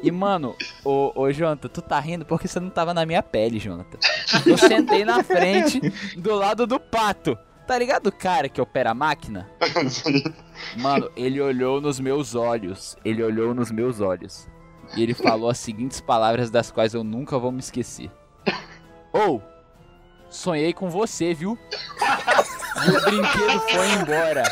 [0.03, 0.55] E, mano,
[0.85, 3.99] ô, ô Jonathan, tu tá rindo porque você não tava na minha pele, Jonathan.
[4.47, 5.81] Eu sentei na frente,
[6.17, 7.37] do lado do pato.
[7.67, 9.49] Tá ligado o cara que opera a máquina?
[10.77, 12.97] Mano, ele olhou nos meus olhos.
[13.05, 14.49] Ele olhou nos meus olhos.
[14.97, 18.11] E ele falou as seguintes palavras das quais eu nunca vou me esquecer.
[19.13, 19.43] Ou,
[20.29, 21.57] sonhei com você, viu?
[22.85, 24.43] E o brinquedo foi embora.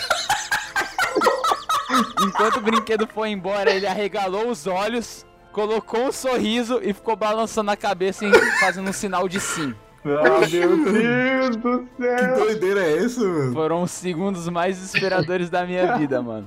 [2.26, 7.70] Enquanto o brinquedo foi embora, ele arregalou os olhos, colocou um sorriso e ficou balançando
[7.70, 9.74] a cabeça e fazendo um sinal de sim.
[10.05, 12.34] Ah, meu Deus do Que céu!
[12.36, 13.53] doideira é essa, mano?
[13.53, 16.47] Foram os segundos mais desesperadores da minha vida, mano.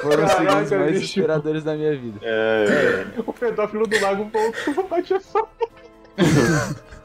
[0.00, 1.00] Foram os segundos mais bicho.
[1.00, 2.18] desesperadores da minha vida.
[2.22, 5.46] É, O pedófilo do lago voltou, bate só.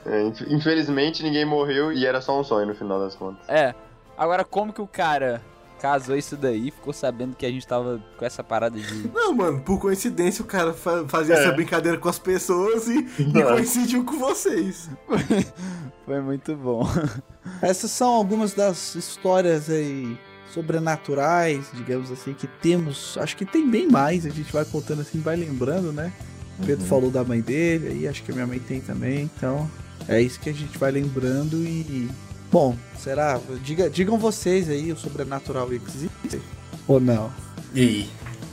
[0.06, 3.44] é, inf- infelizmente ninguém morreu e era só um sonho no final das contas.
[3.50, 3.76] É.
[4.18, 5.42] Agora, como que o cara
[5.82, 9.08] casou isso daí e ficou sabendo que a gente tava com essa parada de.
[9.14, 13.44] Não, mano, por coincidência o cara fa- fazia essa brincadeira com as pessoas e, e
[13.44, 14.90] coincidiu com vocês.
[16.06, 16.88] Foi muito bom.
[17.62, 20.18] Essas são algumas das histórias aí
[20.54, 23.18] sobrenaturais, digamos assim, que temos.
[23.18, 26.12] Acho que tem bem mais, a gente vai contando assim, vai lembrando, né?
[26.60, 29.70] O Pedro falou da mãe dele, aí acho que a minha mãe tem também, então
[30.08, 32.10] é isso que a gente vai lembrando e.
[32.52, 33.40] Bom, será?
[33.64, 36.42] Diga, digam vocês aí, o sobrenatural existe
[36.86, 37.32] ou não?
[37.74, 38.10] E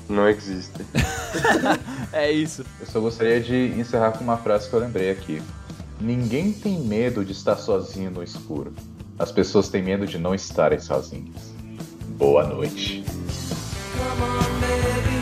[0.09, 0.86] Não existe.
[2.12, 2.64] é isso.
[2.78, 5.42] Eu só gostaria de encerrar com uma frase que eu lembrei aqui.
[6.01, 8.72] Ninguém tem medo de estar sozinho no escuro.
[9.18, 11.53] As pessoas têm medo de não estarem sozinhas.
[12.16, 13.05] Boa noite.
[13.96, 15.18] Come on, baby,